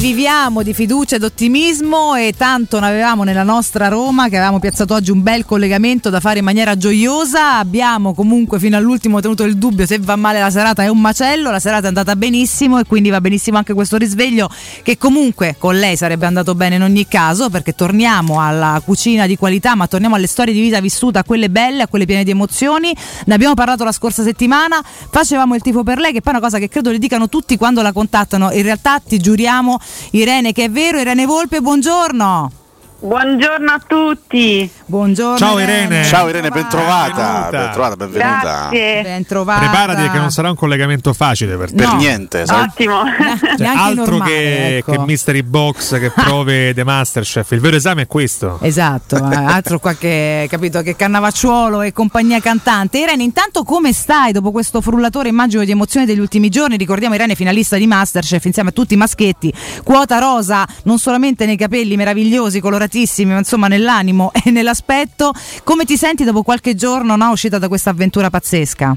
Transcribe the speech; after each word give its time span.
viviamo 0.00 0.62
di 0.62 0.72
fiducia 0.72 1.16
ed 1.16 1.24
ottimismo 1.24 2.14
e 2.14 2.32
tanto 2.34 2.80
ne 2.80 2.86
avevamo 2.86 3.22
nella 3.22 3.42
nostra 3.42 3.88
Roma 3.88 4.30
che 4.30 4.36
avevamo 4.36 4.58
piazzato 4.58 4.94
oggi 4.94 5.10
un 5.10 5.22
bel 5.22 5.44
collegamento 5.44 6.08
da 6.08 6.20
fare 6.20 6.38
in 6.38 6.44
maniera 6.46 6.74
gioiosa. 6.74 7.58
Abbiamo 7.58 8.14
comunque 8.14 8.58
fino 8.58 8.78
all'ultimo 8.78 9.20
tenuto 9.20 9.44
il 9.44 9.58
dubbio 9.58 9.84
se 9.84 9.98
va 9.98 10.16
male 10.16 10.40
la 10.40 10.48
serata 10.48 10.82
è 10.82 10.88
un 10.88 10.98
macello, 11.02 11.50
la 11.50 11.58
serata 11.58 11.84
è 11.84 11.88
andata 11.88 12.16
benissimo 12.16 12.78
e 12.78 12.84
quindi 12.86 13.10
va 13.10 13.20
benissimo 13.20 13.58
anche 13.58 13.74
questo 13.74 13.98
risveglio 13.98 14.48
che 14.82 14.96
comunque 14.96 15.56
con 15.58 15.78
lei 15.78 15.98
sarebbe 15.98 16.24
andato 16.24 16.54
bene 16.54 16.76
in 16.76 16.82
ogni 16.82 17.06
caso 17.06 17.50
perché 17.50 17.74
torniamo 17.74 18.40
alla 18.40 18.80
cucina 18.82 19.26
di 19.26 19.36
qualità 19.36 19.74
ma 19.74 19.86
torniamo 19.86 20.14
alle 20.14 20.28
storie 20.28 20.54
di 20.54 20.62
vita 20.62 20.80
vissute, 20.80 21.18
a 21.18 21.24
quelle 21.24 21.50
belle, 21.50 21.82
a 21.82 21.88
quelle 21.88 22.06
piene 22.06 22.24
di 22.24 22.30
emozioni. 22.30 22.90
Ne 23.26 23.34
abbiamo 23.34 23.52
parlato 23.52 23.84
la 23.84 23.92
scorsa 23.92 24.22
settimana, 24.22 24.82
facevamo 24.82 25.54
il 25.54 25.60
tifo 25.60 25.82
per 25.82 25.98
lei 25.98 26.14
che 26.14 26.22
poi 26.22 26.32
è 26.32 26.36
una 26.36 26.44
cosa 26.46 26.58
che 26.58 26.70
credo 26.70 26.90
le 26.90 26.98
dicano 26.98 27.28
tutti 27.28 27.58
quando 27.58 27.82
la 27.82 27.92
contattano. 27.92 28.50
In 28.52 28.62
realtà 28.62 28.98
ti 28.98 29.18
giuriamo 29.18 29.78
Irene 30.12 30.52
che 30.52 30.64
è 30.64 30.70
vero, 30.70 30.98
Irene 30.98 31.26
Volpe, 31.26 31.60
buongiorno. 31.60 32.59
Buongiorno 33.02 33.70
a 33.72 33.80
tutti. 33.86 34.70
Buongiorno. 34.84 35.38
Ciao 35.38 35.58
Irene. 35.58 36.04
Ciao 36.04 36.28
Irene, 36.28 36.50
bentrovata. 36.50 37.48
Benvenuta. 37.48 37.58
Bentrovata, 37.64 37.96
benvenuta. 37.96 38.40
Grazie. 38.42 39.02
Ben 39.02 39.24
trovata. 39.26 39.60
Preparati 39.60 40.10
che 40.10 40.18
non 40.18 40.30
sarà 40.30 40.50
un 40.50 40.54
collegamento 40.56 41.14
facile 41.14 41.56
per 41.56 41.70
te. 41.70 41.76
Per 41.76 41.86
No. 41.86 41.96
niente, 41.96 42.44
sai? 42.44 42.62
Ottimo. 42.64 43.02
Cioè, 43.60 43.66
altro 43.66 44.04
normale, 44.04 44.30
che, 44.30 44.76
ecco. 44.78 44.92
che 44.92 44.98
Mystery 44.98 45.42
Box, 45.42 45.98
che 45.98 46.10
prove 46.10 46.72
The 46.76 46.84
Masterchef. 46.84 47.50
Il 47.52 47.60
vero 47.60 47.76
esame 47.76 48.02
è 48.02 48.06
questo. 48.06 48.58
Esatto, 48.60 49.16
eh, 49.16 49.34
altro 49.34 49.78
qualche 49.78 50.46
capito 50.50 50.82
che 50.82 50.94
cannavacciuolo 50.94 51.80
e 51.80 51.92
compagnia 51.92 52.38
cantante. 52.40 52.98
Irene, 52.98 53.22
intanto 53.22 53.62
come 53.64 53.92
stai 53.94 54.32
dopo 54.32 54.50
questo 54.50 54.82
frullatore 54.82 55.30
immagino 55.30 55.64
di 55.64 55.70
emozioni 55.70 56.04
degli 56.04 56.18
ultimi 56.20 56.50
giorni? 56.50 56.76
Ricordiamo 56.76 57.14
Irene 57.14 57.34
finalista 57.34 57.76
di 57.76 57.86
Masterchef 57.86 58.44
insieme 58.44 58.68
a 58.68 58.72
tutti 58.72 58.92
i 58.92 58.98
maschetti, 58.98 59.52
quota 59.84 60.18
rosa 60.18 60.66
non 60.84 60.98
solamente 60.98 61.46
nei 61.46 61.56
capelli 61.56 61.96
meravigliosi, 61.96 62.60
coloratissimi, 62.60 62.88
ma 63.24 63.38
insomma 63.38 63.68
nell'animo 63.68 64.32
e 64.44 64.50
nell'aspetto. 64.50 65.32
Come 65.64 65.84
ti 65.84 65.96
senti 65.96 66.24
dopo 66.24 66.42
qualche 66.42 66.74
giorno 66.74 67.16
no, 67.16 67.30
uscita 67.30 67.58
da 67.58 67.68
questa 67.68 67.90
avventura 67.90 68.30
pazzesca? 68.30 68.96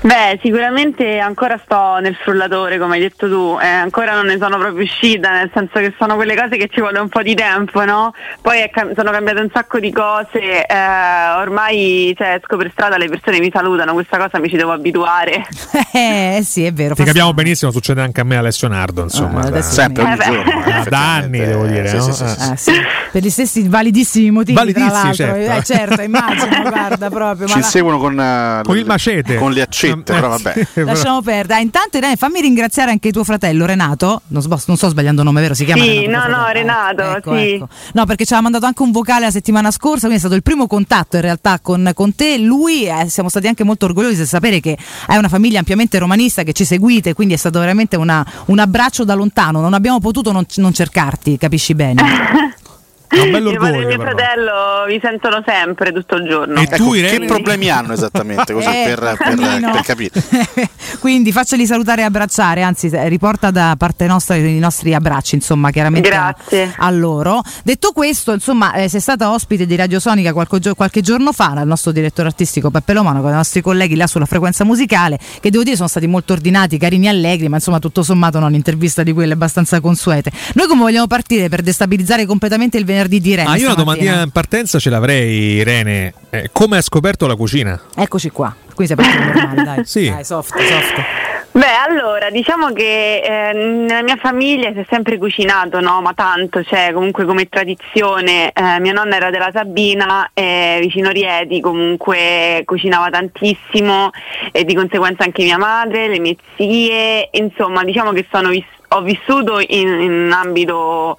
Beh, 0.00 0.38
sicuramente 0.40 1.18
ancora 1.18 1.60
sto 1.62 1.98
nel 2.00 2.14
frullatore, 2.14 2.78
come 2.78 2.94
hai 2.94 3.00
detto 3.00 3.28
tu, 3.28 3.58
eh, 3.60 3.66
ancora 3.66 4.14
non 4.14 4.26
ne 4.26 4.38
sono 4.40 4.56
proprio 4.56 4.84
uscita, 4.84 5.30
nel 5.32 5.50
senso 5.52 5.80
che 5.80 5.92
sono 5.98 6.14
quelle 6.14 6.36
cose 6.36 6.56
che 6.56 6.68
ci 6.72 6.80
vuole 6.80 7.00
un 7.00 7.08
po' 7.08 7.20
di 7.20 7.34
tempo, 7.34 7.84
no? 7.84 8.14
Poi 8.40 8.70
cam- 8.72 8.94
sono 8.94 9.10
cambiate 9.10 9.40
un 9.40 9.48
sacco 9.52 9.80
di 9.80 9.90
cose, 9.92 10.64
eh, 10.64 11.30
ormai 11.36 12.14
cioè, 12.16 12.34
esco 12.40 12.56
per 12.56 12.70
strada, 12.70 12.96
le 12.96 13.08
persone 13.08 13.40
mi 13.40 13.50
salutano, 13.52 13.92
questa 13.92 14.18
cosa 14.18 14.38
mi 14.38 14.48
ci 14.48 14.56
devo 14.56 14.70
abituare. 14.72 15.44
Eh 15.90 16.40
sì, 16.44 16.64
è 16.64 16.72
vero. 16.72 16.94
Ti 16.94 17.00
fa 17.00 17.06
capiamo 17.08 17.32
benissimo, 17.34 17.70
succede 17.72 18.00
anche 18.02 18.20
a 18.20 18.24
me 18.24 18.36
Alessio 18.36 18.68
Nardo, 18.68 19.02
insomma. 19.02 19.40
Ah, 19.40 19.50
da- 19.50 19.62
Sempre, 19.62 20.04
ogni 20.04 20.12
Eh 20.12 20.16
giorno. 20.24 20.42
da 20.44 20.48
effettivamente. 20.78 20.94
anni, 20.94 21.38
devo 21.38 21.66
dire. 21.66 21.88
Sì, 21.88 21.96
no? 21.96 22.02
sì, 22.02 22.12
sì, 22.12 22.24
sì. 22.26 22.50
Eh, 22.52 22.56
sì, 22.56 22.72
per 23.10 23.22
gli 23.22 23.30
stessi 23.30 23.68
validissimi 23.68 24.30
motivi, 24.30 24.56
Validissimi, 24.56 24.90
tra 24.90 25.02
l'altro. 25.02 25.24
certo. 25.24 25.52
Eh, 25.52 25.62
certo, 25.78 26.02
immagino, 26.02 26.62
guarda 26.68 27.08
proprio. 27.10 27.46
ma 27.46 27.52
Ci 27.52 27.58
la- 27.60 27.64
seguono 27.64 27.98
con, 27.98 28.20
eh, 28.20 28.60
Con 28.64 28.74
le- 28.74 28.80
il 28.80 28.86
macete. 28.86 29.34
Con 29.36 29.50
le 29.52 29.62
accette, 29.62 29.97
Però 30.04 30.36
sì, 30.36 30.42
vabbè. 30.42 30.66
però- 30.74 30.86
Lasciamo 30.86 31.22
perdere. 31.22 31.58
Ah, 31.58 31.62
intanto 31.62 31.96
Irene, 31.96 32.16
fammi 32.16 32.40
ringraziare 32.40 32.90
anche 32.90 33.10
tuo 33.10 33.24
fratello 33.24 33.66
Renato. 33.66 34.22
Non, 34.28 34.42
so- 34.42 34.62
non 34.66 34.76
sto 34.76 34.88
sbagliando 34.88 35.20
il 35.22 35.26
nome, 35.26 35.40
vero? 35.40 35.54
Si 35.54 35.64
chiama 35.64 35.82
Sì, 35.82 36.00
Renato, 36.00 36.28
no, 36.28 36.36
no, 36.36 36.42
fratello? 36.44 36.52
Renato, 36.52 37.16
ecco, 37.16 37.36
sì. 37.36 37.52
ecco. 37.52 37.68
No, 37.94 38.04
perché 38.06 38.24
ci 38.24 38.32
aveva 38.32 38.42
mandato 38.48 38.66
anche 38.66 38.82
un 38.82 38.90
vocale 38.90 39.24
la 39.26 39.30
settimana 39.30 39.70
scorsa, 39.70 40.00
quindi 40.06 40.16
è 40.16 40.20
stato 40.20 40.34
il 40.34 40.42
primo 40.42 40.66
contatto 40.66 41.16
in 41.16 41.22
realtà 41.22 41.58
con, 41.60 41.90
con 41.94 42.14
te. 42.14 42.38
Lui, 42.38 42.86
eh, 42.86 43.08
siamo 43.08 43.28
stati 43.28 43.46
anche 43.46 43.64
molto 43.64 43.86
orgogliosi 43.86 44.16
di 44.20 44.26
sapere 44.26 44.60
che 44.60 44.76
hai 45.06 45.18
una 45.18 45.28
famiglia 45.28 45.58
ampiamente 45.58 45.98
romanista, 45.98 46.42
che 46.42 46.52
ci 46.52 46.64
seguite, 46.64 47.14
quindi 47.14 47.34
è 47.34 47.36
stato 47.38 47.58
veramente 47.58 47.96
una- 47.96 48.24
un 48.46 48.58
abbraccio 48.58 49.04
da 49.04 49.14
lontano. 49.14 49.60
Non 49.60 49.74
abbiamo 49.74 49.98
potuto 50.00 50.32
non, 50.32 50.44
non 50.56 50.72
cercarti, 50.72 51.36
capisci 51.38 51.74
bene. 51.74 52.02
È 53.08 53.20
un 53.20 53.30
bello 53.30 53.50
Mio 53.50 53.58
padre 53.58 53.74
e 53.74 53.78
orgoglio. 53.84 53.96
mio 53.96 54.04
però. 54.04 54.16
fratello 54.16 54.52
mi 54.88 55.00
sentono 55.02 55.42
sempre 55.46 55.92
tutto 55.92 56.14
il 56.16 56.28
giorno. 56.28 56.58
E 56.60 56.62
Ecco, 56.64 56.76
tu, 56.76 56.94
Irene? 56.94 57.18
che 57.18 57.24
problemi 57.26 57.70
hanno 57.70 57.92
esattamente? 57.94 58.52
Così 58.52 58.66
Eh, 58.78 58.94
per, 58.94 59.16
per- 59.16 59.70
per 59.72 59.80
capire. 59.82 60.22
Quindi 61.00 61.32
facceli 61.32 61.64
salutare 61.66 62.02
e 62.02 62.04
abbracciare, 62.04 62.62
anzi 62.62 62.90
riporta 63.08 63.50
da 63.50 63.74
parte 63.78 64.06
nostra 64.06 64.36
i 64.36 64.58
nostri 64.58 64.94
abbracci, 64.94 65.36
insomma, 65.36 65.70
chiaramente 65.70 66.08
Grazie. 66.08 66.74
a 66.76 66.90
loro. 66.90 67.40
Detto 67.62 67.92
questo, 67.92 68.32
insomma, 68.32 68.74
eh, 68.74 68.88
sei 68.88 69.00
stata 69.00 69.30
ospite 69.32 69.64
di 69.64 69.74
Radio 69.76 70.00
Sonica 70.00 70.32
qualche, 70.32 70.74
qualche 70.74 71.00
giorno 71.00 71.32
fa, 71.32 71.48
dal 71.54 71.66
nostro 71.66 71.92
direttore 71.92 72.28
artistico 72.28 72.70
Peppe 72.70 72.92
Lomano, 72.92 73.20
con 73.22 73.30
i 73.30 73.34
nostri 73.34 73.60
colleghi 73.62 73.96
là 73.96 74.06
sulla 74.06 74.26
frequenza 74.26 74.64
musicale, 74.64 75.18
che 75.40 75.50
devo 75.50 75.62
dire 75.62 75.76
sono 75.76 75.88
stati 75.88 76.06
molto 76.06 76.32
ordinati, 76.34 76.76
carini 76.78 77.06
e 77.06 77.10
allegri, 77.10 77.48
ma 77.48 77.56
insomma 77.56 77.78
tutto 77.78 78.02
sommato 78.02 78.38
non 78.38 78.48
un'intervista 78.48 79.02
di 79.02 79.12
quelle 79.12 79.32
abbastanza 79.32 79.80
consuete. 79.80 80.30
Noi 80.54 80.66
come 80.66 80.82
vogliamo 80.82 81.06
partire 81.06 81.48
per 81.48 81.62
destabilizzare 81.62 82.26
completamente 82.26 82.76
il 82.76 82.84
venerdì 82.84 82.96
di 83.06 83.20
Irene? 83.24 83.48
Ah, 83.48 83.56
io 83.56 83.66
una 83.66 83.74
domandina 83.74 84.22
in 84.22 84.30
partenza 84.30 84.78
ce 84.78 84.90
l'avrei, 84.90 85.56
Irene. 85.56 86.12
Eh, 86.30 86.50
come 86.52 86.76
hai 86.76 86.82
scoperto 86.82 87.26
la 87.26 87.36
cucina? 87.36 87.80
Eccoci 87.94 88.30
qua, 88.30 88.54
qui 88.74 88.86
sei 88.86 88.96
partito 88.96 89.22
normale, 89.22 89.62
dai. 89.62 89.84
Sì. 89.84 90.10
Dai, 90.10 90.24
soft, 90.24 90.58
soft. 90.58 91.26
Beh, 91.50 91.74
allora, 91.88 92.30
diciamo 92.30 92.72
che 92.72 93.20
eh, 93.20 93.52
nella 93.52 94.02
mia 94.02 94.16
famiglia 94.16 94.70
si 94.72 94.78
è 94.78 94.86
sempre 94.88 95.18
cucinato, 95.18 95.80
no? 95.80 96.00
Ma 96.00 96.12
tanto, 96.14 96.62
cioè, 96.62 96.92
comunque 96.92 97.24
come 97.24 97.48
tradizione, 97.48 98.52
eh, 98.52 98.78
mia 98.78 98.92
nonna 98.92 99.16
era 99.16 99.30
della 99.30 99.50
Sabina, 99.52 100.30
eh, 100.34 100.78
vicino 100.80 101.10
Rieti, 101.10 101.60
comunque 101.60 102.62
cucinava 102.64 103.10
tantissimo 103.10 104.10
e 104.52 104.64
di 104.64 104.74
conseguenza 104.74 105.24
anche 105.24 105.42
mia 105.42 105.58
madre, 105.58 106.06
le 106.06 106.20
mie 106.20 106.36
zie, 106.56 107.28
insomma, 107.32 107.82
diciamo 107.82 108.12
che 108.12 108.26
sono 108.30 108.50
ho 108.90 109.02
vissuto 109.02 109.58
in, 109.58 109.88
in 110.00 110.12
un 110.12 110.32
ambito 110.32 111.18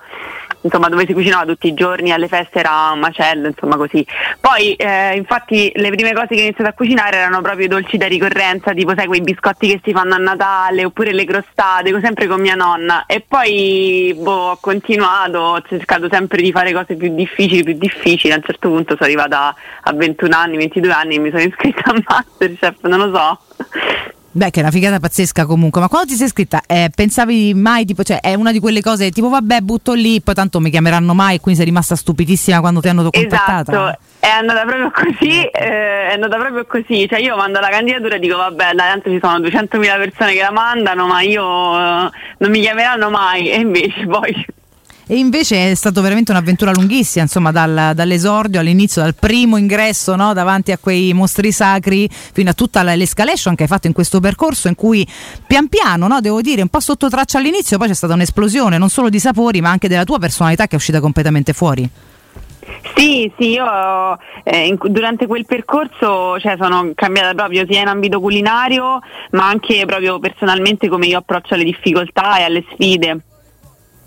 insomma 0.61 0.89
dove 0.89 1.05
si 1.05 1.13
cucinava 1.13 1.45
tutti 1.45 1.67
i 1.67 1.73
giorni, 1.73 2.11
alle 2.11 2.27
feste 2.27 2.59
era 2.59 2.91
un 2.93 2.99
macello, 2.99 3.47
insomma 3.47 3.77
così. 3.77 4.05
Poi 4.39 4.73
eh, 4.73 5.15
infatti 5.15 5.71
le 5.75 5.89
prime 5.89 6.13
cose 6.13 6.27
che 6.27 6.35
ho 6.35 6.43
iniziato 6.43 6.69
a 6.69 6.73
cucinare 6.73 7.17
erano 7.17 7.41
proprio 7.41 7.65
i 7.65 7.69
dolci 7.69 7.97
da 7.97 8.07
ricorrenza, 8.07 8.73
tipo 8.73 8.93
sai 8.95 9.07
quei 9.07 9.21
biscotti 9.21 9.67
che 9.67 9.81
si 9.83 9.91
fanno 9.91 10.15
a 10.15 10.17
Natale 10.17 10.85
oppure 10.85 11.13
le 11.13 11.25
crostate, 11.25 11.97
sempre 12.01 12.27
con 12.27 12.41
mia 12.41 12.55
nonna. 12.55 13.05
E 13.05 13.23
poi 13.25 14.15
boh, 14.17 14.51
ho 14.51 14.57
continuato, 14.59 15.39
ho 15.39 15.61
cercato 15.67 16.07
sempre 16.09 16.41
di 16.41 16.51
fare 16.51 16.73
cose 16.73 16.95
più 16.95 17.13
difficili, 17.13 17.63
più 17.63 17.77
difficili. 17.77 18.33
A 18.33 18.37
un 18.37 18.43
certo 18.43 18.69
punto 18.69 18.95
sono 18.95 19.05
arrivata 19.05 19.55
a 19.81 19.93
21 19.93 20.35
anni, 20.35 20.57
22 20.57 20.91
anni 20.91 21.15
e 21.15 21.19
mi 21.19 21.29
sono 21.29 21.43
iscritta 21.43 21.91
a 21.91 22.01
Masterchef, 22.05 22.81
non 22.83 23.09
lo 23.09 23.15
so. 23.15 24.17
Beh, 24.31 24.51
che 24.51 24.59
è 24.59 24.63
una 24.63 24.71
figata 24.71 24.99
pazzesca 24.99 25.45
comunque. 25.45 25.81
Ma 25.81 25.87
quando 25.87 26.09
ti 26.09 26.15
sei 26.15 26.27
iscritta, 26.27 26.61
eh, 26.67 26.91
pensavi 26.93 27.53
mai, 27.55 27.85
tipo, 27.85 28.03
cioè, 28.03 28.19
è 28.19 28.35
una 28.35 28.51
di 28.51 28.59
quelle 28.59 28.81
cose 28.81 29.09
tipo, 29.09 29.29
vabbè, 29.29 29.61
butto 29.61 29.93
lì, 29.93 30.21
poi 30.21 30.35
tanto 30.35 30.59
mi 30.59 30.69
chiameranno 30.69 31.13
mai, 31.13 31.35
e 31.35 31.39
quindi 31.39 31.59
sei 31.59 31.69
rimasta 31.69 31.95
stupidissima 31.95 32.59
quando 32.59 32.79
ti 32.79 32.89
hanno 32.89 33.09
contattata? 33.09 33.71
Esatto, 33.71 33.99
è 34.19 34.27
andata 34.27 34.61
proprio 34.65 34.91
così, 34.91 35.45
eh, 35.45 36.09
è 36.09 36.13
andata 36.13 36.37
proprio 36.37 36.65
così, 36.65 37.07
cioè 37.09 37.19
io 37.19 37.35
mando 37.35 37.59
la 37.59 37.69
candidatura 37.69 38.15
e 38.15 38.19
dico 38.19 38.37
vabbè, 38.37 38.73
dai, 38.73 38.89
tanto 38.89 39.09
ci 39.09 39.19
sono 39.21 39.39
200.000 39.39 39.97
persone 39.97 40.33
che 40.33 40.41
la 40.41 40.51
mandano, 40.51 41.07
ma 41.07 41.21
io 41.21 41.43
eh, 41.43 42.09
non 42.37 42.51
mi 42.51 42.61
chiameranno 42.61 43.09
mai 43.09 43.49
e 43.49 43.59
invece 43.59 44.05
poi 44.05 44.45
E 45.11 45.17
invece 45.17 45.71
è 45.71 45.73
stata 45.73 46.01
veramente 46.01 46.29
un'avventura 46.29 46.69
lunghissima, 46.71 47.23
insomma, 47.23 47.51
dal- 47.51 47.93
dall'esordio 47.95 48.59
all'inizio, 48.59 49.01
dal 49.01 49.15
primo 49.15 49.57
ingresso 49.57 50.15
no, 50.15 50.33
davanti 50.33 50.71
a 50.71 50.77
quei 50.77 51.13
mostri 51.13 51.51
sacri, 51.51 52.07
fino 52.07 52.51
a 52.51 52.53
tutta 52.53 52.83
la- 52.83 52.93
l'escalation 52.93 53.55
che 53.55 53.63
hai 53.63 53.67
fatto 53.67 53.87
in 53.87 53.93
questo 53.93 54.19
percorso, 54.19 54.67
in 54.67 54.75
cui 54.75 55.03
pian 55.47 55.67
piano, 55.67 56.05
no, 56.05 56.21
devo 56.21 56.41
dire, 56.41 56.61
un 56.61 56.67
po' 56.67 56.79
sotto 56.79 57.09
traccia 57.09 57.39
all'inizio, 57.39 57.79
poi 57.79 57.87
c'è 57.87 57.95
stata 57.95 58.13
un'esplosione 58.13 58.77
non 58.77 58.89
solo 58.89 59.09
di 59.09 59.17
sapori, 59.17 59.61
ma 59.61 59.71
anche 59.71 59.87
della 59.87 60.03
tua 60.03 60.19
personalità 60.19 60.67
che 60.67 60.73
è 60.73 60.75
uscita 60.75 60.99
completamente 60.99 61.53
fuori. 61.53 61.89
Sì, 62.95 63.31
sì, 63.35 63.53
io 63.53 63.65
eh, 64.43 64.67
in- 64.67 64.77
durante 64.79 65.25
quel 65.25 65.47
percorso 65.47 66.39
cioè, 66.39 66.55
sono 66.61 66.91
cambiata 66.93 67.33
proprio 67.33 67.65
sia 67.67 67.81
in 67.81 67.87
ambito 67.87 68.19
culinario, 68.19 68.99
ma 69.31 69.47
anche 69.47 69.85
proprio 69.87 70.19
personalmente 70.19 70.87
come 70.87 71.07
io 71.07 71.17
approccio 71.17 71.55
alle 71.55 71.63
difficoltà 71.63 72.37
e 72.37 72.43
alle 72.43 72.63
sfide. 72.73 73.21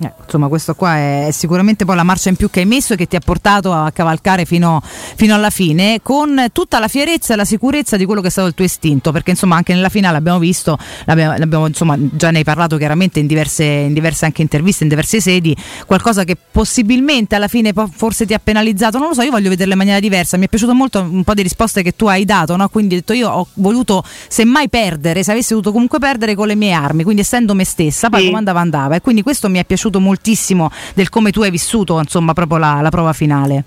Eh, 0.02 0.12
insomma, 0.24 0.48
questo 0.48 0.74
qua 0.74 0.96
è 0.96 1.28
sicuramente 1.32 1.84
poi 1.84 1.94
la 1.96 2.02
marcia 2.02 2.28
in 2.28 2.36
più 2.36 2.50
che 2.50 2.60
hai 2.60 2.66
messo 2.66 2.94
e 2.94 2.96
che 2.96 3.06
ti 3.06 3.16
ha 3.16 3.20
portato 3.20 3.72
a 3.72 3.90
cavalcare 3.92 4.44
fino, 4.44 4.82
fino 4.82 5.34
alla 5.34 5.50
fine, 5.50 6.00
con 6.02 6.46
tutta 6.52 6.78
la 6.78 6.88
fierezza 6.88 7.34
e 7.34 7.36
la 7.36 7.44
sicurezza 7.44 7.96
di 7.96 8.04
quello 8.04 8.20
che 8.20 8.28
è 8.28 8.30
stato 8.30 8.48
il 8.48 8.54
tuo 8.54 8.64
istinto, 8.64 9.12
perché 9.12 9.30
insomma 9.30 9.56
anche 9.56 9.74
nella 9.74 9.88
finale 9.88 10.16
abbiamo 10.16 10.38
visto, 10.38 10.76
l'abbiamo, 11.04 11.36
l'abbiamo, 11.36 11.66
insomma, 11.66 11.96
già 11.98 12.30
ne 12.30 12.38
hai 12.38 12.44
parlato 12.44 12.76
chiaramente 12.76 13.20
in 13.20 13.26
diverse, 13.26 13.64
in 13.64 13.92
diverse 13.92 14.24
anche 14.24 14.42
interviste, 14.42 14.82
in 14.82 14.88
diverse 14.88 15.20
sedi, 15.20 15.56
qualcosa 15.86 16.24
che 16.24 16.36
possibilmente 16.50 17.34
alla 17.34 17.48
fine 17.48 17.72
forse 17.94 18.26
ti 18.26 18.34
ha 18.34 18.40
penalizzato, 18.42 18.98
non 18.98 19.08
lo 19.08 19.14
so, 19.14 19.22
io 19.22 19.30
voglio 19.30 19.50
vederla 19.50 19.72
in 19.72 19.78
maniera 19.78 20.00
diversa, 20.00 20.36
mi 20.36 20.46
è 20.46 20.48
piaciuto 20.48 20.74
molto 20.74 21.00
un 21.00 21.22
po' 21.22 21.34
di 21.34 21.42
risposte 21.42 21.82
che 21.82 21.94
tu 21.94 22.06
hai 22.06 22.24
dato, 22.24 22.56
no? 22.56 22.68
quindi 22.68 22.94
ho 22.94 22.98
detto 22.98 23.12
io 23.12 23.28
ho 23.30 23.46
voluto 23.54 24.02
semmai 24.28 24.68
perdere, 24.68 25.22
se 25.22 25.30
avessi 25.30 25.50
dovuto 25.50 25.70
comunque 25.72 25.98
perdere 25.98 26.34
con 26.34 26.46
le 26.46 26.54
mie 26.54 26.72
armi, 26.72 27.02
quindi 27.04 27.20
essendo 27.20 27.54
me 27.54 27.64
stessa, 27.64 28.08
poi 28.08 28.20
Sì. 28.20 28.26
come 28.26 28.38
andava 28.38 28.60
andava 28.60 28.96
e 28.96 29.00
quindi 29.00 29.22
questo 29.22 29.48
mi 29.48 29.58
è 29.58 29.64
piaciuto 29.64 29.91
moltissimo 30.00 30.70
del 30.94 31.08
come 31.08 31.30
tu 31.30 31.42
hai 31.42 31.50
vissuto 31.50 31.98
insomma 31.98 32.32
proprio 32.32 32.58
la, 32.58 32.80
la 32.80 32.90
prova 32.90 33.12
finale. 33.12 33.64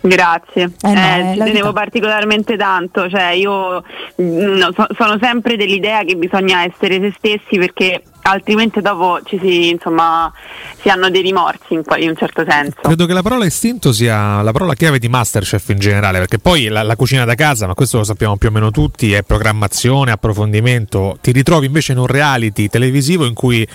Grazie, 0.00 0.70
Eh 0.82 0.92
no, 0.92 1.00
Eh, 1.00 1.30
ci 1.32 1.38
la 1.38 1.44
tenevo 1.44 1.72
particolarmente 1.72 2.56
tanto, 2.56 3.08
cioè 3.08 3.30
io 3.30 3.82
mm, 4.22 4.56
no, 4.56 4.72
so- 4.72 4.86
sono 4.96 5.18
sempre 5.20 5.56
dell'idea 5.56 6.04
che 6.04 6.14
bisogna 6.14 6.62
essere 6.62 7.00
se 7.00 7.12
stessi 7.16 7.58
perché 7.58 8.02
altrimenti 8.28 8.80
dopo 8.80 9.20
ci 9.24 9.38
si, 9.40 9.70
insomma, 9.70 10.32
si 10.80 10.88
hanno 10.88 11.08
dei 11.10 11.22
rimorsi 11.22 11.74
in, 11.74 11.82
in, 11.98 12.08
un 12.08 12.16
certo 12.16 12.44
senso. 12.46 12.80
Credo 12.82 13.06
che 13.06 13.12
la 13.12 13.22
parola 13.22 13.44
istinto 13.44 13.92
sia 13.92 14.42
la 14.42 14.52
parola 14.52 14.74
chiave 14.74 14.98
di 14.98 15.08
Masterchef 15.08 15.68
in 15.68 15.78
generale, 15.78 16.18
perché 16.18 16.38
poi 16.38 16.68
la, 16.68 16.82
la, 16.82 16.96
cucina 16.96 17.24
da 17.24 17.34
casa, 17.34 17.66
ma 17.66 17.74
questo 17.74 17.98
lo 17.98 18.04
sappiamo 18.04 18.36
più 18.36 18.48
o 18.48 18.52
meno 18.52 18.70
tutti, 18.70 19.12
è 19.12 19.22
programmazione, 19.22 20.10
approfondimento. 20.10 21.18
Ti 21.20 21.32
ritrovi 21.32 21.66
invece 21.66 21.92
in 21.92 21.98
un 21.98 22.06
reality 22.06 22.68
televisivo 22.68 23.24
in 23.24 23.34
cui 23.34 23.66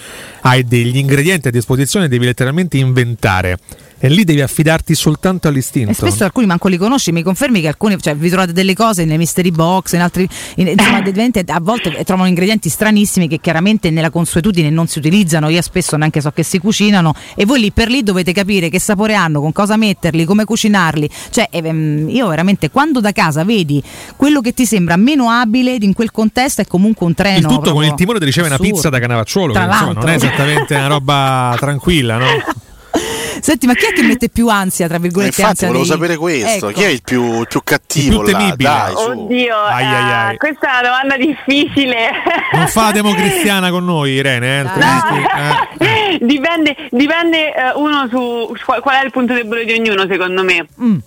hai 0.41 0.63
degli 0.63 0.97
ingredienti 0.97 1.47
a 1.47 1.51
disposizione 1.51 2.05
e 2.05 2.09
devi 2.09 2.25
letteralmente 2.25 2.77
inventare 2.77 3.57
e 4.03 4.09
lì 4.09 4.23
devi 4.23 4.41
affidarti 4.41 4.95
soltanto 4.95 5.47
all'istinto. 5.47 5.91
E 5.91 5.93
spesso 5.93 6.23
alcuni 6.23 6.47
manco 6.47 6.67
li 6.67 6.77
conosci, 6.77 7.11
mi 7.11 7.21
confermi 7.21 7.61
che 7.61 7.67
alcuni, 7.67 8.01
cioè 8.01 8.15
vi 8.15 8.29
trovate 8.29 8.51
delle 8.51 8.73
cose 8.73 9.05
nei 9.05 9.17
mystery 9.17 9.51
box, 9.51 9.93
in 9.93 10.01
altri, 10.01 10.27
in, 10.55 10.69
insomma, 10.69 10.97
a 11.55 11.59
volte 11.61 12.03
trovano 12.03 12.27
ingredienti 12.27 12.67
stranissimi 12.67 13.27
che 13.27 13.39
chiaramente 13.39 13.91
nella 13.91 14.09
consuetudine 14.09 14.71
non 14.71 14.87
si 14.87 14.97
utilizzano, 14.97 15.49
io 15.49 15.61
spesso 15.61 15.97
neanche 15.97 16.19
so 16.19 16.31
che 16.31 16.41
si 16.41 16.57
cucinano 16.57 17.13
e 17.35 17.45
voi 17.45 17.59
lì 17.59 17.71
per 17.71 17.89
lì 17.89 18.01
dovete 18.01 18.33
capire 18.33 18.69
che 18.69 18.79
sapore 18.79 19.13
hanno, 19.13 19.39
con 19.39 19.51
cosa 19.51 19.77
metterli, 19.77 20.25
come 20.25 20.45
cucinarli. 20.45 21.07
Cioè 21.29 21.49
ehm, 21.51 22.09
io 22.09 22.27
veramente 22.27 22.71
quando 22.71 23.01
da 23.01 23.11
casa 23.11 23.43
vedi 23.43 23.83
quello 24.15 24.41
che 24.41 24.53
ti 24.53 24.65
sembra 24.65 24.95
meno 24.95 25.29
abile 25.29 25.77
in 25.79 25.93
quel 25.93 26.09
contesto 26.09 26.61
è 26.61 26.65
comunque 26.65 27.05
un 27.05 27.13
treno. 27.13 27.37
Il 27.37 27.45
tutto 27.45 27.71
con 27.71 27.83
il 27.83 27.93
timore 27.93 28.17
di 28.17 28.25
ricevere 28.25 28.55
una 28.55 28.63
pizza 28.63 28.89
da 28.89 28.97
Canavacciuolo, 28.97 29.53
che 29.53 29.59
insomma, 29.59 29.93
non 29.93 30.09
è 30.09 30.15
esattamente 30.15 30.73
una 30.73 30.87
roba 30.87 31.55
tranquilla, 31.59 32.17
no? 32.17 32.25
Senti, 33.41 33.65
ma 33.65 33.73
chi 33.73 33.85
è 33.85 33.93
che 33.93 34.03
mette 34.03 34.29
più 34.29 34.47
ansia, 34.47 34.87
tra 34.87 34.97
virgolette? 34.99 35.41
Eh, 35.41 35.43
infatti, 35.43 35.65
volevo 35.65 35.83
dei... 35.83 35.93
sapere 35.93 36.17
questo. 36.17 36.69
Ecco. 36.69 36.79
Chi 36.79 36.85
è 36.85 36.89
il 36.89 37.01
più, 37.03 37.43
più 37.47 37.61
cattivo? 37.63 38.19
Il 38.19 38.23
più 38.23 38.33
temibile. 38.33 38.69
Dai, 38.69 38.93
Oddio, 38.93 39.55
ai, 39.55 39.85
ai, 39.85 40.11
ai. 40.11 40.33
Uh, 40.33 40.37
questa 40.37 40.67
è 40.67 40.79
una 40.79 40.89
domanda 40.89 41.17
difficile. 41.17 42.09
Non 42.53 42.67
fa 42.67 42.83
la 42.85 42.91
democristiana 42.91 43.69
con 43.71 43.85
noi, 43.85 44.11
Irene. 44.11 44.59
Eh? 44.59 44.63
No. 44.63 44.69
Eh. 45.79 46.19
dipende, 46.21 46.75
dipende 46.91 47.53
uh, 47.73 47.81
uno 47.81 48.07
su 48.09 48.53
qual 48.63 49.01
è 49.01 49.05
il 49.05 49.11
punto 49.11 49.33
debole 49.33 49.65
di 49.65 49.73
ognuno, 49.73 50.05
secondo 50.07 50.43
me. 50.43 50.67
Mm. 50.81 50.97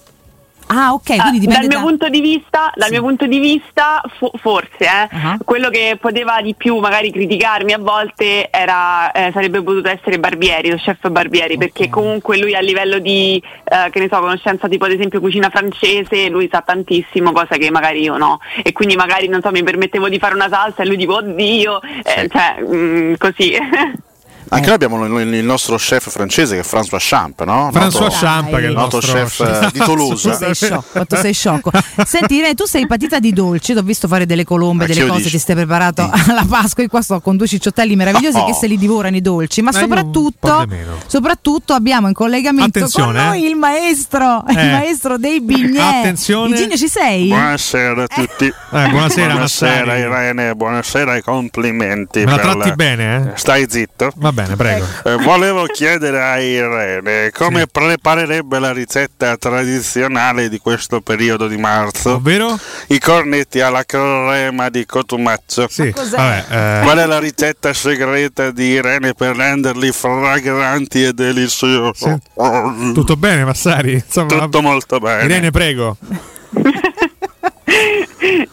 Ah, 0.67 0.93
ok, 0.93 1.17
quindi 1.17 1.41
dipende 1.41 1.69
dal, 1.69 1.69
mio 1.69 1.79
da... 1.79 1.85
punto 1.85 2.09
di 2.09 2.21
vista, 2.21 2.73
dal 2.75 2.87
sì. 2.87 2.93
mio 2.93 3.03
punto 3.03 3.27
di 3.27 3.39
vista, 3.39 4.03
fo- 4.19 4.33
forse, 4.37 4.85
eh, 4.85 5.09
uh-huh. 5.11 5.37
quello 5.45 5.69
che 5.69 5.99
poteva 6.01 6.41
di 6.41 6.55
più 6.55 6.79
magari 6.79 7.13
criticarmi 7.13 7.73
a 7.73 7.79
volte 7.79 8.49
era, 8.51 9.13
eh, 9.13 9.31
sarebbe 9.33 9.63
potuto 9.63 9.89
essere 9.89 10.19
Barbieri, 10.19 10.71
lo 10.71 10.77
chef 10.77 11.09
Barbieri, 11.09 11.55
okay. 11.55 11.59
perché 11.59 11.91
comunque 11.91 12.39
lui 12.39 12.55
a 12.55 12.61
livello 12.61 12.99
di, 12.99 13.43
eh, 13.65 13.91
che 13.91 14.01
ne 14.01 14.09
so, 14.11 14.19
conoscenza 14.19 14.69
tipo 14.69 14.87
ad 14.87 14.93
esempio 14.93 15.21
cucina 15.21 15.51
francese, 15.51 16.29
lui 16.29 16.49
sa 16.51 16.63
tantissimo, 16.63 17.33
cosa 17.33 17.57
che 17.57 17.71
magari 17.71 18.03
io 18.03 18.17
no. 18.17 18.39
E 18.63 18.73
quindi 18.73 18.97
magari, 18.97 19.29
non 19.29 19.43
so, 19.43 19.51
mi 19.51 19.63
permettevo 19.63 20.09
di 20.09 20.19
fare 20.19 20.35
una 20.35 20.49
salsa 20.49 20.83
e 20.83 20.87
lui 20.87 20.97
dico, 20.97 21.17
oddio, 21.17 21.83
eh, 21.83 22.21
sì. 22.23 22.29
cioè, 22.31 22.57
mh, 22.61 22.77
mm, 22.77 23.15
così. 23.19 23.57
Anche 24.49 24.67
noi 24.67 24.75
abbiamo 24.75 25.05
il 25.21 25.45
nostro 25.45 25.77
chef 25.77 26.11
francese 26.11 26.55
che 26.55 26.61
è 26.61 26.65
François 26.65 26.99
Champ, 26.99 27.43
no? 27.45 27.71
François 27.73 28.01
noto, 28.01 28.17
Champ, 28.21 28.51
che 28.51 28.57
è 28.57 28.67
il 28.67 28.73
noto 28.73 28.97
nostro 28.97 29.13
chef 29.13 29.41
eh, 29.41 29.69
di 29.73 29.79
Toulouse. 29.79 30.35
sei 30.35 30.55
sciocco, 30.55 31.05
sei 31.09 31.33
sciocco. 31.33 31.71
Senti, 32.05 32.35
Irene, 32.35 32.55
tu 32.55 32.65
sei 32.67 32.87
patita 32.87 33.19
di 33.19 33.33
dolci, 33.33 33.73
ti 33.73 33.79
ho 33.79 33.83
visto 33.83 34.09
fare 34.09 34.27
delle 34.27 34.45
colombe, 34.45 34.87
delle 34.87 35.07
cose, 35.07 35.19
dici? 35.19 35.31
ti 35.31 35.39
stai 35.39 35.57
preparato 35.57 36.11
sì. 36.15 36.31
alla 36.31 36.45
Pasqua. 36.49 36.83
E 36.83 36.89
qua 36.89 37.03
sto 37.03 37.21
con 37.21 37.37
due 37.37 37.47
cicciottelli 37.47 37.97
meravigliosi 37.97 38.39
oh. 38.39 38.47
che 38.47 38.55
se 38.55 38.67
li 38.67 38.77
divorano 38.77 39.17
i 39.17 39.21
dolci. 39.21 39.63
Ma 39.63 39.71
eh, 39.71 39.75
soprattutto, 39.75 40.67
soprattutto 41.07 41.73
abbiamo 41.73 42.09
in 42.09 42.15
collegamento 42.15 42.79
Attenzione, 42.79 43.19
con 43.19 43.27
noi 43.27 43.45
eh. 43.45 43.49
il 43.49 43.57
maestro, 43.57 44.45
eh. 44.47 44.53
il 44.53 44.71
maestro 44.71 45.19
dei 45.19 45.41
bignè. 45.41 45.81
Attenzione. 45.81 46.55
Igigno, 46.55 46.77
ci 46.77 46.89
sei? 46.89 47.29
Buonasera 47.29 48.03
a 48.03 48.07
tutti. 48.07 48.47
Eh, 48.47 48.53
buonasera, 48.89 49.33
buonasera 49.33 49.97
Irene, 49.97 50.55
buonasera 50.55 51.17
e 51.17 51.23
complimenti. 51.23 52.25
Me 52.25 52.33
la 52.33 52.39
tratti 52.39 52.69
la... 52.69 52.75
bene, 52.75 53.17
eh? 53.17 53.39
Stai 53.39 53.67
zitto. 53.69 54.13
Va 54.17 54.33
bene, 54.35 54.57
prego. 54.57 54.85
Ecco 55.05 55.23
volevo 55.23 55.65
chiedere 55.65 56.21
a 56.21 56.39
Irene 56.39 57.31
come 57.33 57.61
sì. 57.61 57.67
preparerebbe 57.71 58.59
la 58.59 58.73
ricetta 58.73 59.37
tradizionale 59.37 60.49
di 60.49 60.59
questo 60.59 61.01
periodo 61.01 61.47
di 61.49 61.57
marzo. 61.57 62.15
Ovvero? 62.15 62.59
I 62.89 62.99
cornetti 62.99 63.61
alla 63.61 63.85
crema 63.85 64.69
di 64.69 64.85
cotumaccio. 64.85 65.67
Sì. 65.69 65.91
Vabbè, 65.91 66.45
eh... 66.49 66.81
Qual 66.83 66.99
è 66.99 67.07
la 67.07 67.19
ricetta 67.19 67.73
segreta 67.73 68.51
di 68.51 68.65
Irene 68.65 69.15
per 69.15 69.37
renderli 69.37 69.91
fragranti 69.93 71.05
e 71.05 71.13
deliziosi? 71.13 72.05
Sì. 72.05 72.93
Tutto 72.93 73.17
bene, 73.17 73.45
Massari? 73.45 73.93
Insomma, 73.95 74.27
Tutto 74.41 74.61
molto 74.61 74.99
bene. 74.99 75.25
Irene, 75.25 75.51
prego. 75.51 75.97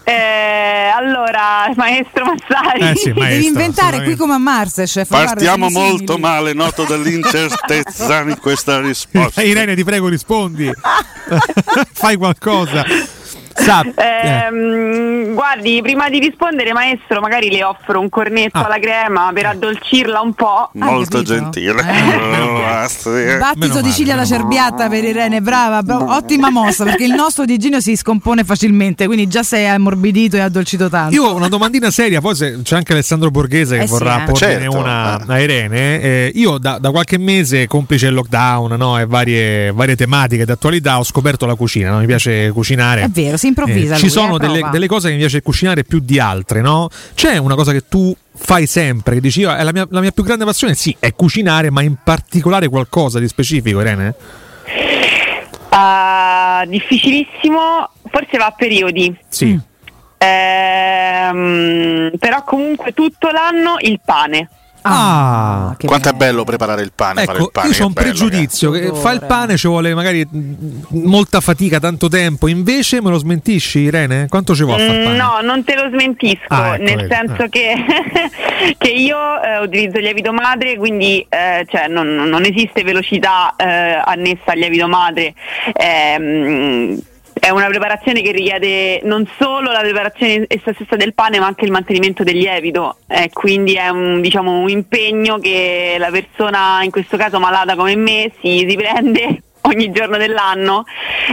Eh, 0.04 0.90
allora, 1.01 1.71
maestro 1.75 2.25
Massari, 2.25 2.80
eh 2.80 2.95
sì, 2.95 3.09
maestro, 3.09 3.24
devi 3.24 3.45
inventare 3.45 4.03
qui 4.03 4.15
come 4.15 4.33
a 4.33 4.38
Masterchef. 4.38 5.07
Partiamo 5.07 5.69
molto 5.69 6.18
male, 6.18 6.53
noto 6.53 6.83
dell'incertezza 6.83 8.21
in 8.21 8.38
questa 8.39 8.80
risposta. 8.81 9.42
Irene, 9.42 9.75
ti 9.75 9.83
prego, 9.83 10.07
rispondi. 10.07 10.71
Fai 11.92 12.15
qualcosa. 12.15 12.86
Ehm, 14.02 15.34
guardi, 15.34 15.80
prima 15.81 16.10
di 16.10 16.19
rispondere, 16.19 16.74
maestro, 16.74 17.19
magari 17.22 17.50
le 17.50 17.63
offro 17.63 18.00
un 18.00 18.10
cornetto 18.10 18.58
ah. 18.58 18.66
alla 18.66 18.80
crema 18.80 19.31
per 19.34 19.46
addolcirla 19.48 20.22
un 20.22 20.34
po'. 20.34 20.69
Molto 20.74 21.22
gentile. 21.22 21.81
Eh. 21.81 22.40
Oh, 22.52 23.38
Battito 23.38 23.81
di 23.81 23.92
ciglia 23.92 24.13
alla 24.13 24.25
cerbiata 24.25 24.88
per 24.88 25.04
Irene, 25.04 25.42
brava, 25.42 25.84
brava, 25.84 26.16
ottima 26.16 26.50
mossa 26.50 26.84
perché 26.84 27.04
il 27.04 27.13
nostro 27.13 27.46
digino 27.46 27.80
si 27.80 27.96
scompone 27.96 28.44
facilmente, 28.44 29.06
quindi 29.06 29.28
già 29.28 29.44
sei 29.44 29.68
ammorbidito 29.68 30.36
e 30.36 30.40
addolcito 30.40 30.90
tanto. 30.90 31.13
Io 31.13 31.25
ho 31.25 31.36
una 31.36 31.48
domandina 31.48 31.92
seria, 31.92 32.22
poi 32.22 32.36
se 32.36 32.62
c'è 32.63 32.75
anche 32.75 32.94
Alessandro 32.94 33.30
Borghese 33.30 33.78
che 33.78 33.84
eh 33.84 33.88
vorrà 33.88 34.16
sì, 34.16 34.22
eh. 34.22 34.25
portene 34.25 34.62
certo. 34.62 34.78
una 34.78 35.25
a 35.25 35.40
Irene. 35.40 36.02
Eh, 36.02 36.31
io 36.36 36.58
da, 36.58 36.78
da, 36.80 36.92
qualche 36.92 37.18
mese, 37.18 37.68
complice 37.68 38.08
il 38.08 38.13
lockdown 38.13 38.74
no, 38.78 39.00
e 39.00 39.06
varie, 39.06 39.72
varie 39.72 39.96
tematiche 39.96 40.46
d'attualità, 40.46 41.00
ho 41.00 41.04
scoperto 41.04 41.46
la 41.46 41.56
cucina. 41.56 41.92
No? 41.92 42.00
Mi 42.00 42.06
piace 42.06 42.52
cucinare. 42.52 43.04
È 43.04 43.10
vero, 43.10 43.38
si 43.38 43.50
improvvisa. 43.51 43.95
Eh, 43.95 44.00
lui, 44.00 44.09
ci 44.09 44.09
sono 44.09 44.38
delle, 44.38 44.68
delle, 44.71 44.88
cose 44.88 45.07
che 45.07 45.13
mi 45.13 45.19
piace 45.19 45.42
cucinare 45.42 45.83
più 45.83 46.00
di 46.00 46.19
altre, 46.19 46.62
no? 46.62 46.89
C'è 47.13 47.38
una 47.38 47.56
cosa 47.56 47.71
che 47.71 47.88
tu 47.88 48.15
fai 48.33 48.65
sempre, 48.65 49.15
che 49.15 49.21
dici, 49.21 49.42
io, 49.42 49.53
è 49.53 49.63
la 49.63 49.71
mia, 49.71 49.88
la 49.89 50.01
mia 50.01 50.12
più 50.12 50.24
grande 50.24 50.45
passione, 50.45 50.74
sì, 50.74 50.95
è 51.00 51.13
cucinare, 51.13 51.69
ma 51.69 51.81
in 51.81 51.95
particolare 52.03 52.68
qualcosa 52.68 53.19
di 53.19 53.27
specifico, 53.27 53.80
Irene? 53.80 54.15
Uh, 55.69 56.68
difficilissimo, 56.68 57.89
forse 58.09 58.38
va 58.38 58.48
a 58.48 58.51
periodi. 58.51 59.15
Sì. 59.30 59.59
Ehm, 60.18 62.12
però 62.19 62.44
comunque 62.44 62.94
tutto 62.94 63.30
l'anno 63.30 63.77
il 63.80 64.00
pane. 64.03 64.50
Ah, 64.83 65.75
quanto 65.83 66.10
è 66.10 66.13
bello 66.13 66.44
preparare 66.44 66.81
il 66.81 66.92
pane. 66.94 67.24
Ecco, 67.24 67.38
il 67.38 67.50
pane, 67.51 67.70
io 67.70 67.84
ho 67.84 67.88
un 67.88 67.94
pregiudizio 67.94 68.72
che, 68.72 68.79
che 68.79 68.94
fa 68.94 69.12
il 69.12 69.24
pane 69.25 69.58
ci 69.58 69.67
vuole 69.67 69.94
magari 69.94 70.27
molta 70.89 71.39
fatica, 71.39 71.79
tanto 71.79 72.08
tempo. 72.08 72.48
Invece 72.48 73.01
me 73.01 73.10
lo 73.10 73.17
smentisci, 73.17 73.79
Irene? 73.79 74.27
Quanto 74.27 74.56
ci 74.56 74.63
vuole 74.63 74.86
pane? 74.86 75.15
No, 75.15 75.39
non 75.41 75.63
te 75.63 75.75
lo 75.75 75.89
smentisco, 75.89 76.46
ah, 76.48 76.75
ecco, 76.75 76.84
nel 76.84 76.96
vedi. 76.96 77.13
senso 77.13 77.44
ah. 77.44 77.48
che, 77.48 77.75
che, 78.77 78.89
io 78.89 79.17
eh, 79.41 79.60
utilizzo 79.60 79.98
il 79.98 80.03
lievito 80.03 80.34
madre, 80.34 80.77
quindi 80.77 81.25
eh, 81.29 81.65
cioè, 81.70 81.88
non, 81.88 82.08
non, 82.08 82.44
esiste 82.44 82.84
velocità 82.84 83.53
eh, 83.58 84.01
annessa 84.03 84.51
al 84.51 84.58
lievito 84.58 84.88
madre. 84.88 85.34
Ehm, 85.74 87.00
è 87.41 87.50
una 87.50 87.65
preparazione 87.65 88.21
che 88.21 88.31
richiede 88.31 89.01
non 89.03 89.27
solo 89.39 89.71
la 89.71 89.79
preparazione 89.79 90.45
essa 90.48 90.74
stessa 90.74 90.95
del 90.95 91.15
pane 91.15 91.39
ma 91.39 91.48
anche 91.48 91.65
il 91.65 91.71
mantenimento 91.71 92.24
del 92.24 92.38
lievito. 92.38 92.98
Eh, 93.07 93.31
quindi 93.33 93.74
è 93.74 93.89
un, 93.89 94.21
diciamo, 94.21 94.60
un, 94.60 94.69
impegno 94.69 95.39
che 95.39 95.95
la 95.98 96.12
persona 96.12 96.83
in 96.83 96.91
questo 96.91 97.17
caso 97.17 97.39
malata 97.39 97.75
come 97.75 97.95
me 97.95 98.31
si, 98.39 98.63
si 98.69 98.75
prende 98.75 99.41
ogni 99.62 99.91
giorno 99.91 100.17
dell'anno. 100.17 100.83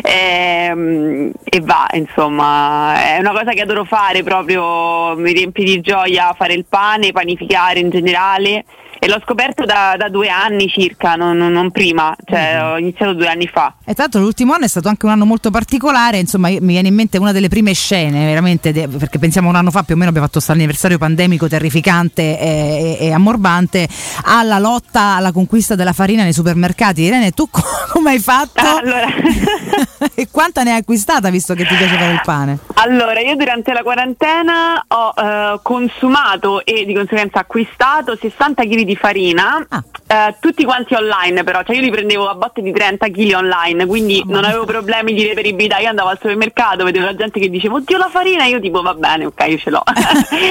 Ehm, 0.03 1.31
e 1.45 1.61
va 1.61 1.87
insomma 1.93 3.17
è 3.17 3.19
una 3.19 3.33
cosa 3.33 3.53
che 3.53 3.61
adoro 3.61 3.85
fare 3.85 4.23
proprio 4.23 5.15
mi 5.15 5.33
riempie 5.33 5.65
di 5.65 5.81
gioia 5.81 6.33
fare 6.33 6.55
il 6.55 6.65
pane 6.67 7.13
panificare 7.13 7.81
in 7.81 7.91
generale 7.91 8.65
e 8.99 9.09
l'ho 9.09 9.21
scoperto 9.25 9.65
da, 9.65 9.95
da 9.97 10.09
due 10.09 10.29
anni 10.29 10.69
circa, 10.69 11.15
non, 11.15 11.37
non 11.37 11.71
prima, 11.71 12.15
cioè 12.25 12.55
mm-hmm. 12.55 12.67
ho 12.67 12.79
iniziato 12.79 13.15
due 13.15 13.29
anni 13.29 13.47
fa. 13.47 13.75
E 13.85 13.95
tra 13.95 14.05
l'altro 14.05 14.21
l'ultimo 14.21 14.55
anno 14.55 14.65
è 14.65 14.69
stato 14.69 14.89
anche 14.89 15.07
un 15.07 15.13
anno 15.13 15.25
molto 15.25 15.51
particolare, 15.51 16.19
insomma 16.19 16.49
mi 16.49 16.61
viene 16.61 16.89
in 16.89 16.95
mente 16.95 17.19
una 17.19 17.33
delle 17.33 17.49
prime 17.49 17.73
scene, 17.73 18.27
veramente, 18.27 18.73
de- 18.73 18.89
perché 18.89 19.19
pensiamo 19.19 19.49
un 19.49 19.57
anno 19.57 19.71
fa 19.71 19.83
più 19.83 19.95
o 19.95 19.97
meno 19.97 20.09
abbiamo 20.11 20.27
fatto 20.27 20.39
questo 20.39 20.53
anniversario 20.53 20.99
pandemico 20.99 21.49
terrificante 21.49 22.39
e, 22.39 22.97
e, 23.01 23.07
e, 23.07 23.13
ammorbante, 23.13 23.89
alla 24.25 24.59
lotta 24.59 25.17
alla 25.17 25.33
conquista 25.33 25.75
della 25.75 25.93
farina 25.93 26.23
nei 26.23 26.33
supermercati. 26.33 27.03
Irene, 27.03 27.31
tu 27.33 27.49
co- 27.51 27.63
come 27.93 28.11
hai 28.11 28.19
fatto? 28.19 28.61
Allora. 28.61 29.07
e 30.15 30.29
quanta 30.31 30.63
ne 30.63 30.73
hai 30.73 30.79
acquistata 30.79 31.31
visto 31.31 31.55
che 31.55 31.65
ti 31.67 31.75
piace 31.75 31.97
fare 31.97 32.13
il 32.13 32.21
pane? 32.25 32.59
Allora, 32.75 33.21
io 33.21 33.37
durante 33.37 33.73
la 33.73 33.83
quarantena 33.83 34.85
ho 34.87 35.15
eh, 35.17 35.61
consumato 35.63 36.65
e 36.65 36.85
di 36.85 36.95
conseguenza 36.95 37.41
acquistato 37.41 38.17
60 38.17 38.65
kg 38.65 38.88
di 38.89 38.97
farina, 38.97 39.65
Ah. 39.69 39.85
eh, 40.07 40.37
tutti 40.41 40.65
quanti 40.65 40.95
online 40.95 41.45
però, 41.45 41.63
cioè 41.63 41.77
io 41.77 41.83
li 41.83 41.91
prendevo 41.91 42.27
a 42.29 42.35
botte 42.35 42.63
di 42.63 42.73
30 42.73 43.09
kg 43.09 43.33
online, 43.35 43.85
quindi 43.87 44.23
non 44.27 44.45
avevo 44.45 44.65
problemi 44.65 45.13
di 45.13 45.27
reperibilità, 45.27 45.79
io 45.79 45.91
andavo 45.91 46.09
al 46.09 46.19
supermercato, 46.19 46.85
vedevo 46.85 47.05
la 47.05 47.15
gente 47.15 47.39
che 47.39 47.51
diceva 47.51 47.75
oddio 47.75 47.99
la 47.99 48.09
farina, 48.11 48.45
io 48.47 48.61
tipo 48.61 48.81
va 48.81 48.95
bene, 48.95 49.27
ok 49.27 49.45
io 49.47 49.59
ce 49.59 49.71
l'ho. 49.71 49.83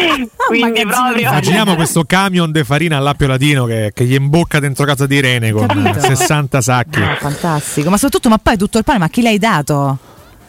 quindi 0.48 0.86
proprio... 0.86 1.29
Immaginiamo 1.29 1.75
questo 1.75 2.03
camion 2.03 2.51
de 2.51 2.63
farina 2.63 2.98
all'appio 2.98 3.27
latino 3.27 3.65
che, 3.65 3.91
che 3.94 4.06
gli 4.06 4.13
imbocca 4.13 4.60
dentro 4.60 4.86
casa 4.86 5.08
di 5.08 5.15
Irene 5.15 5.51
con 5.51 5.65
Capito? 5.65 6.00
60 6.00 6.62
sacchi. 6.62 7.01
Ah, 7.01 7.15
fantastico. 7.15 7.89
Ma 7.89 7.98
soprattutto, 7.98 8.29
ma 8.29 8.38
poi 8.38 8.58
tutto 8.58 8.77
il 8.77 8.84
pane, 8.84 9.00
ma 9.00 9.08
chi 9.10 9.22
l'hai 9.24 9.39
dato? 9.39 9.98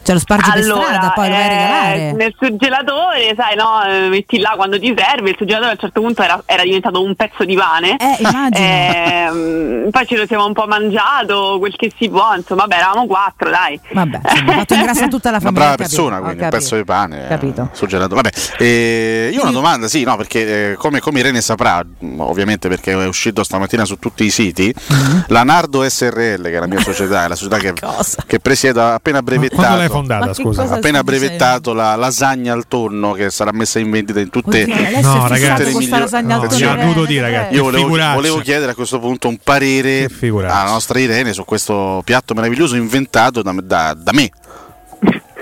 Cioè 0.08 0.16
lo 0.16 0.22
spargi 0.22 0.50
per 0.52 0.62
strada, 0.62 1.10
poi 1.14 1.28
lo 1.28 1.34
vai 1.34 1.42
a 1.42 1.44
eh, 1.44 1.48
regalare. 1.48 2.12
nel 2.12 2.34
surgelatore, 2.38 3.34
sai, 3.36 3.56
no, 3.56 3.84
eh, 3.84 4.08
metti 4.08 4.38
là 4.38 4.54
quando 4.56 4.78
ti 4.78 4.94
serve, 4.96 5.28
il 5.30 5.34
surgelatore 5.36 5.68
a 5.68 5.72
un 5.74 5.78
certo 5.78 6.00
punto 6.00 6.22
era, 6.22 6.42
era 6.46 6.62
diventato 6.62 7.02
un 7.02 7.14
pezzo 7.14 7.44
di 7.44 7.54
pane. 7.54 7.96
Eh, 7.98 8.16
immagino. 8.20 8.66
Ehm, 8.66 9.90
poi 9.90 10.06
ce 10.06 10.16
lo 10.16 10.26
siamo 10.26 10.46
un 10.46 10.54
po' 10.54 10.66
mangiato, 10.66 11.56
quel 11.58 11.76
che 11.76 11.92
si 11.98 12.08
può, 12.08 12.34
insomma, 12.34 12.62
vabbè, 12.62 12.74
eravamo 12.76 13.06
quattro, 13.06 13.50
dai. 13.50 13.78
Vabbè, 13.92 14.20
insomma, 14.24 14.52
ha 14.52 14.56
fatto 14.56 14.74
ingrassare 14.74 15.08
tutta 15.08 15.30
la 15.30 15.36
Una 15.36 15.44
famiglia. 15.46 15.60
brava 15.60 15.74
ho 15.74 15.76
capito, 15.76 15.88
persona, 15.96 16.16
ho 16.16 16.22
quindi 16.22 16.42
un 16.42 16.48
capito. 16.48 16.62
pezzo 16.62 16.76
di 16.76 16.84
pane 16.84 17.24
eh, 17.24 17.28
Capito. 17.28 17.68
surgelato. 17.72 18.14
Vabbè, 18.14 18.30
eh, 18.60 19.30
io 19.32 19.40
ho 19.40 19.42
una 19.42 19.52
domanda, 19.52 19.88
sì, 19.88 20.04
no, 20.04 20.16
perché 20.16 20.70
eh, 20.70 20.74
come, 20.76 21.00
come 21.00 21.18
Irene 21.20 21.42
saprà, 21.42 21.84
mh, 21.84 22.20
ovviamente 22.20 22.68
perché 22.68 22.92
è 22.92 23.06
uscito 23.06 23.44
stamattina 23.44 23.84
su 23.84 23.98
tutti 23.98 24.24
i 24.24 24.30
siti, 24.30 24.74
Mm-hmm. 24.90 25.18
la 25.28 25.42
Nardo 25.42 25.86
SRL, 25.86 26.42
che 26.44 26.56
è 26.56 26.60
la 26.60 26.66
mia 26.66 26.80
società, 26.80 27.24
è 27.24 27.28
la 27.28 27.34
società 27.34 27.58
che, 27.58 27.72
che 28.26 28.38
presiedo, 28.40 28.80
ha 28.80 28.94
appena 28.94 29.20
brevettato. 29.22 29.96
Fondata, 29.98 30.26
Ma 30.26 30.32
che 30.32 30.42
scusa? 30.42 30.62
Appena 30.62 31.02
brevettato 31.04 31.72
la 31.72 31.94
lasagna 31.96 32.52
al 32.52 32.66
tonno 32.68 33.12
che 33.12 33.30
sarà 33.30 33.52
messa 33.52 33.78
in 33.78 33.90
vendita 33.90 34.20
in 34.20 34.30
tutte. 34.30 34.62
Oddio, 34.62 35.00
No, 35.00 35.26
ragazzi, 35.28 35.62
con 35.72 35.72
sta 35.72 35.78
migliori- 35.78 36.00
lasagna 36.00 36.34
al 36.36 36.40
no, 36.42 36.46
tonno 36.48 36.64
ha 36.70 36.72
Irene, 36.72 36.84
dire, 37.04 37.18
eh. 37.26 37.30
ragazzi. 37.30 37.54
Io 37.54 37.62
volevo, 37.62 37.88
volevo 37.88 38.38
chiedere 38.38 38.72
a 38.72 38.74
questo 38.74 38.98
punto 38.98 39.28
un 39.28 39.38
parere 39.42 40.08
Che 40.08 40.28
alla 40.28 40.70
nostra 40.70 40.98
Irene 40.98 41.32
su 41.32 41.44
questo 41.44 42.00
piatto 42.04 42.34
meraviglioso 42.34 42.76
inventato 42.76 43.42
da, 43.42 43.54
da- 43.62 43.94
da 43.96 44.12
me. 44.12 44.30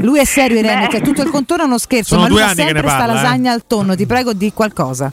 Lui 0.01 0.19
è 0.21 0.25
serio, 0.25 0.59
Irene, 0.59 0.87
Beh. 0.87 0.91
cioè 0.93 1.01
tutto 1.01 1.23
il 1.23 1.31
contorno 1.31 1.65
è 1.65 1.67
uno 1.67 1.79
scherzo, 1.79 2.09
Sono 2.17 2.23
ma 2.23 2.29
lui 2.29 2.37
due 2.37 2.45
fa 2.45 2.51
anni 2.53 2.57
che 2.59 2.65
sempre 2.67 2.83
ne 2.83 2.89
sta 2.89 2.99
parla, 2.99 3.13
eh. 3.13 3.23
lasagna 3.23 3.53
al 3.53 3.63
tonno, 3.67 3.97
ti 3.97 4.07
prego 4.07 4.33
di 4.35 4.53
qualcosa. 4.53 5.11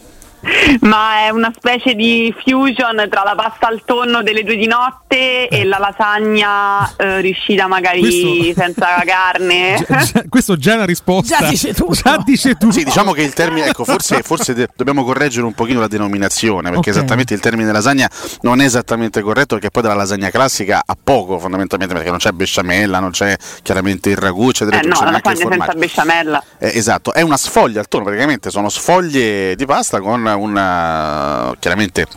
Ma 0.82 1.26
è 1.26 1.30
una 1.30 1.52
specie 1.56 1.94
di 1.96 2.34
fusion 2.44 3.08
tra 3.10 3.24
la 3.24 3.34
pasta 3.36 3.68
al 3.68 3.82
tonno 3.86 4.22
delle 4.24 4.44
due 4.44 4.56
di 4.58 4.68
notte 4.68 5.48
e 5.48 5.64
la 5.64 5.78
lasagna 5.78 6.94
eh, 6.98 7.22
riuscita 7.22 7.68
magari 7.68 8.00
Questo- 8.02 8.62
senza 8.62 8.88
carne. 9.06 9.84
Già- 9.88 9.98
già- 10.04 10.24
questo 10.28 10.58
già 10.58 10.74
è 10.74 10.76
una 10.76 10.86
risposta. 10.86 11.38
Già 11.40 11.48
dice 11.50 11.74
tutto. 11.74 11.94
Già 11.94 12.22
dice 12.26 12.56
tutto. 12.56 12.72
Sì, 12.74 12.84
diciamo 12.84 13.12
che 13.14 13.22
il 13.24 13.34
termine, 13.34 13.68
ecco, 13.68 13.84
forse, 13.86 14.22
forse 14.24 14.54
de- 14.54 14.68
dobbiamo 14.76 15.04
correggere 15.04 15.46
un 15.46 15.54
pochino 15.54 15.80
la 15.80 15.88
denominazione, 15.88 16.70
perché 16.72 16.90
Ok. 16.90 16.96
esattamente 16.98 17.34
il 17.34 17.40
termine 17.40 17.72
lasagna 17.72 18.10
non 18.42 18.60
è 18.62 18.66
esattamente 18.66 19.22
corretto, 19.22 19.56
perché 19.56 19.72
poi 19.72 19.82
dalla 19.84 19.96
lasagna 19.96 20.30
classica 20.30 20.84
ha 20.86 20.98
poco 21.02 21.40
fondamentalmente, 21.40 21.94
perché 21.96 22.10
non 22.10 22.20
c'è 22.20 22.32
besciamella, 22.32 23.00
non 23.00 23.12
c'è 23.12 23.36
chiaramente 23.62 24.10
il 24.10 24.18
ragù, 24.18 24.50
eccetera, 24.50 24.80
Eh 24.80 24.88
no, 24.88 24.96
c'è 24.96 25.06
la 25.06 25.12
lasagna 25.24 25.50
senza 25.50 25.74
besciamella. 25.74 26.44
Eh, 26.60 26.72
esatto, 26.78 27.14
è 27.14 27.22
una 27.22 27.38
sfoglia 27.38 27.80
al 27.80 27.88
tonno, 27.88 28.04
praticamente 28.04 28.50
sono 28.50 28.70
sfoglie 28.70 29.56
di 29.56 29.66
pasta 29.66 30.00
con 30.02 30.22
una 30.36 31.54
chiaramente 31.60 32.08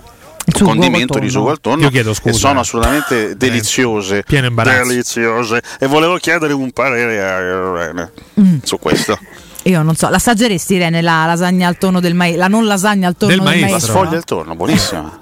Il 0.47 0.55
sugo 0.57 0.71
condimento 0.71 1.19
di 1.19 1.29
sugo 1.29 1.51
al 1.51 1.61
tonno 1.61 1.83
Io 1.83 1.91
chiedo 1.91 2.15
scusa. 2.15 2.31
e 2.31 2.39
sono 2.39 2.61
assolutamente 2.61 3.37
deliziose. 3.37 4.23
Pieno 4.23 4.47
imbarazzo. 4.47 4.89
Deliziose. 4.89 5.63
E 5.81 5.87
volevo 5.87 6.17
chiedere 6.19 6.53
un 6.53 6.71
parere 6.73 7.23
a 7.23 7.41
Irene 7.41 8.13
Mm. 8.41 8.57
su 8.63 8.79
questo. 8.79 9.19
Io 9.65 9.83
non 9.83 9.97
so, 9.97 10.09
l'assaggeresti 10.09 10.75
Irene 10.75 11.03
la 11.03 11.27
lasagna 11.27 11.67
al 11.67 11.77
tonno 11.79 11.99
del 11.99 12.15
maestro, 12.15 12.41
la 12.43 12.49
non 12.49 12.67
lasagna 12.67 13.09
al 13.09 13.17
tonno 13.17 13.33
Del 13.33 13.41
del, 13.41 13.49
maestro. 13.49 13.67
La 13.67 13.73
maestro? 13.79 13.93
sfoglia 13.95 14.17
al 14.19 14.25
tonno, 14.25 14.55
buonissima. 14.55 15.21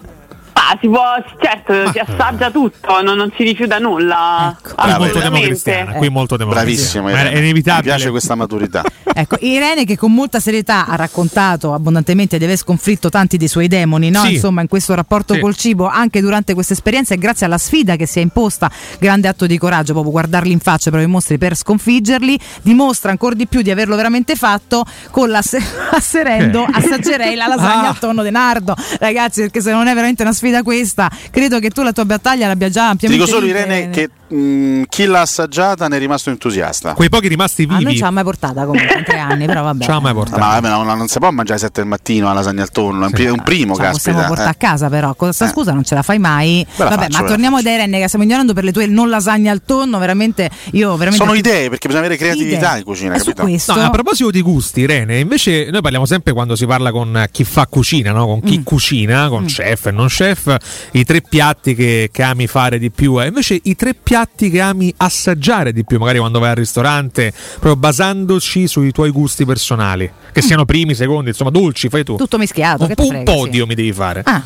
Ah, 0.66 0.78
si 0.80 0.88
può, 0.88 1.02
certo, 1.42 1.90
si 1.92 1.98
assaggia 1.98 2.50
tutto, 2.50 3.02
non, 3.02 3.16
non 3.16 3.30
si 3.36 3.42
rifiuta 3.42 3.78
nulla. 3.78 4.56
Ecco. 4.58 4.74
Qui 4.74 4.84
molto 4.88 5.02
assolutamente. 5.04 5.30
democristiana, 5.30 5.92
qui 5.92 6.08
molto 6.08 6.36
democristiana. 6.38 6.74
Bravissimo, 6.74 7.04
Ma 7.04 7.10
Irene. 7.10 7.30
è 7.30 7.38
inevitabile. 7.38 7.82
Mi 7.92 7.96
piace 7.96 8.10
questa 8.10 8.34
maturità. 8.34 8.82
Ecco, 9.16 9.36
Irene 9.38 9.84
che 9.84 9.96
con 9.96 10.12
molta 10.12 10.40
serietà 10.40 10.86
ha 10.86 10.96
raccontato 10.96 11.72
abbondantemente 11.72 12.36
di 12.36 12.42
aver 12.42 12.56
sconfitto 12.56 13.10
tanti 13.10 13.36
dei 13.36 13.46
suoi 13.46 13.68
demoni, 13.68 14.10
no? 14.10 14.22
Sì. 14.24 14.32
insomma, 14.32 14.60
in 14.60 14.66
questo 14.66 14.92
rapporto 14.94 15.34
Sì. 15.34 15.40
col 15.40 15.54
cibo, 15.54 15.86
anche 15.86 16.20
durante 16.20 16.52
questa 16.52 16.72
esperienza 16.72 17.14
e 17.14 17.18
grazie 17.18 17.46
alla 17.46 17.58
sfida 17.58 17.94
che 17.94 18.06
si 18.06 18.18
è 18.18 18.22
imposta, 18.22 18.68
grande 18.98 19.28
atto 19.28 19.46
di 19.46 19.56
coraggio, 19.56 19.92
proprio 19.92 20.10
guardarli 20.10 20.50
in 20.50 20.58
faccia 20.58 20.90
per 20.90 20.98
i 21.00 21.06
mostri 21.06 21.38
per 21.38 21.54
sconfiggerli, 21.54 22.36
dimostra 22.62 23.12
ancora 23.12 23.36
di 23.36 23.46
più 23.46 23.62
di 23.62 23.70
averlo 23.70 23.94
veramente 23.94 24.34
fatto 24.34 24.84
con 25.12 25.28
la 25.30 25.42
se- 25.42 25.62
asserendo, 25.92 26.64
Che? 26.64 26.72
assaggerei 26.72 27.36
la 27.36 27.46
lasagna 27.46 27.84
Ah. 27.84 27.88
al 27.90 27.98
tonno 28.00 28.22
di 28.24 28.30
Nardo. 28.32 28.74
Ragazzi, 28.98 29.42
perché 29.42 29.60
se 29.60 29.70
non 29.70 29.86
è 29.86 29.94
veramente 29.94 30.22
una 30.22 30.32
sfida 30.32 30.53
questa, 30.62 31.10
credo 31.30 31.58
che 31.58 31.70
tu 31.70 31.82
la 31.82 31.92
tua 31.92 32.04
battaglia 32.04 32.46
l'abbia 32.46 32.68
già 32.68 32.84
Ti 32.84 32.90
ampiamente 32.90 33.24
dico 33.24 33.36
solo 33.36 33.46
Irene 33.46 33.90
che 33.90 34.08
mh, 34.34 34.82
chi 34.88 35.04
l'ha 35.06 35.20
assaggiata 35.20 35.88
ne 35.88 35.96
è 35.96 35.98
rimasto 35.98 36.30
entusiasta. 36.30 36.94
Quei 36.94 37.08
pochi 37.08 37.28
rimasti 37.28 37.62
a 37.62 37.66
noi 37.66 37.76
vivi. 37.78 37.84
non 37.90 37.94
ce 37.96 38.02
l'ha 38.04 38.10
mai 38.10 38.24
portata 38.24 38.64
comunque 38.64 38.96
in 38.98 39.04
tre 39.04 39.18
anni, 39.18 39.46
però 39.46 39.62
vabbè. 39.62 39.84
Ce 39.84 39.90
l'ha 39.90 40.00
mai 40.00 40.12
Ma 40.12 40.18
portato. 40.18 40.40
vabbè, 40.40 40.68
no, 40.68 40.82
non 40.94 41.08
si 41.08 41.18
può 41.18 41.30
mangiare 41.30 41.58
sette 41.58 41.80
del 41.80 41.88
mattino 41.88 42.26
la 42.28 42.32
lasagna 42.34 42.62
al 42.62 42.70
tonno, 42.70 43.02
è 43.02 43.06
un 43.06 43.12
pri- 43.12 43.24
è 43.26 43.30
un 43.30 43.42
primo, 43.42 43.74
Ce 43.76 43.82
la 43.82 43.90
possiamo 43.90 44.18
caspita. 44.18 44.26
portare 44.42 44.48
a 44.48 44.52
eh. 44.52 44.56
casa 44.70 44.88
però 44.88 45.06
con 45.14 45.26
questa 45.28 45.46
Eh. 45.46 45.48
scusa 45.48 45.72
non 45.72 45.84
ce 45.84 45.94
la 45.94 46.02
fai 46.02 46.18
mai 46.18 46.66
la 46.76 46.84
vabbè 46.84 46.96
faccio, 47.02 47.12
ma 47.16 47.20
la 47.22 47.28
torniamo 47.28 47.56
faccio. 47.56 47.68
ad 47.68 47.74
Irene 47.74 47.98
che 48.00 48.06
stiamo 48.06 48.24
ignorando 48.24 48.52
per 48.52 48.64
le 48.64 48.72
tue 48.72 48.86
non 48.86 49.08
lasagne 49.08 49.50
al 49.50 49.62
tonno 49.64 49.98
veramente 49.98 50.50
io 50.72 50.96
veramente 50.96 51.24
Sono 51.24 51.36
idee, 51.36 51.68
perché 51.68 51.86
bisogna 51.88 52.04
avere 52.06 52.18
creatività 52.20 52.68
Idee. 52.70 52.78
in 52.78 52.84
cucina, 52.84 53.18
su 53.18 53.24
capito? 53.26 53.42
questo 53.42 53.74
No, 53.74 53.82
a 53.82 53.90
proposito 53.90 54.30
di 54.30 54.40
gusti, 54.42 54.80
Irene, 54.80 55.18
invece 55.18 55.68
noi 55.70 55.80
parliamo 55.80 56.06
sempre 56.06 56.32
quando 56.32 56.56
si 56.56 56.66
parla 56.66 56.90
con 56.90 57.26
chi 57.30 57.44
fa 57.44 57.66
cucina, 57.66 58.12
no? 58.12 58.26
con 58.26 58.40
chi 58.42 58.58
Mm. 58.58 58.62
cucina, 58.62 59.28
con 59.28 59.44
chef 59.46 59.86
e 59.86 59.90
non 59.90 60.06
chef, 60.08 60.43
i 60.92 61.04
tre 61.04 61.22
piatti 61.22 61.74
che, 61.74 62.08
che 62.12 62.22
ami 62.22 62.46
fare 62.46 62.78
di 62.78 62.90
più, 62.90 63.20
e 63.20 63.26
invece 63.26 63.58
i 63.62 63.74
tre 63.74 63.94
piatti 63.94 64.50
che 64.50 64.60
ami 64.60 64.92
assaggiare 64.96 65.72
di 65.72 65.84
più, 65.84 65.98
magari 65.98 66.18
quando 66.18 66.38
vai 66.38 66.50
al 66.50 66.56
ristorante, 66.56 67.32
proprio 67.52 67.76
basandoci 67.76 68.66
sui 68.66 68.92
tuoi 68.92 69.10
gusti 69.10 69.44
personali, 69.44 70.10
che 70.32 70.42
siano 70.42 70.64
primi, 70.64 70.94
secondi, 70.94 71.30
insomma 71.30 71.50
dolci, 71.50 71.88
fai 71.88 72.04
tu. 72.04 72.16
tutto 72.16 72.38
mischiato 72.38 72.82
Un, 72.84 72.88
che 72.88 72.94
un 72.98 73.08
frega, 73.08 73.30
sì. 73.30 73.36
podio 73.36 73.66
mi 73.66 73.74
devi 73.74 73.92
fare. 73.92 74.22
ah 74.24 74.42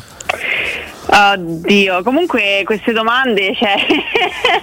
Oddio, 1.11 2.03
comunque 2.03 2.61
queste 2.65 2.91
domande, 2.91 3.55
cioè... 3.55 3.75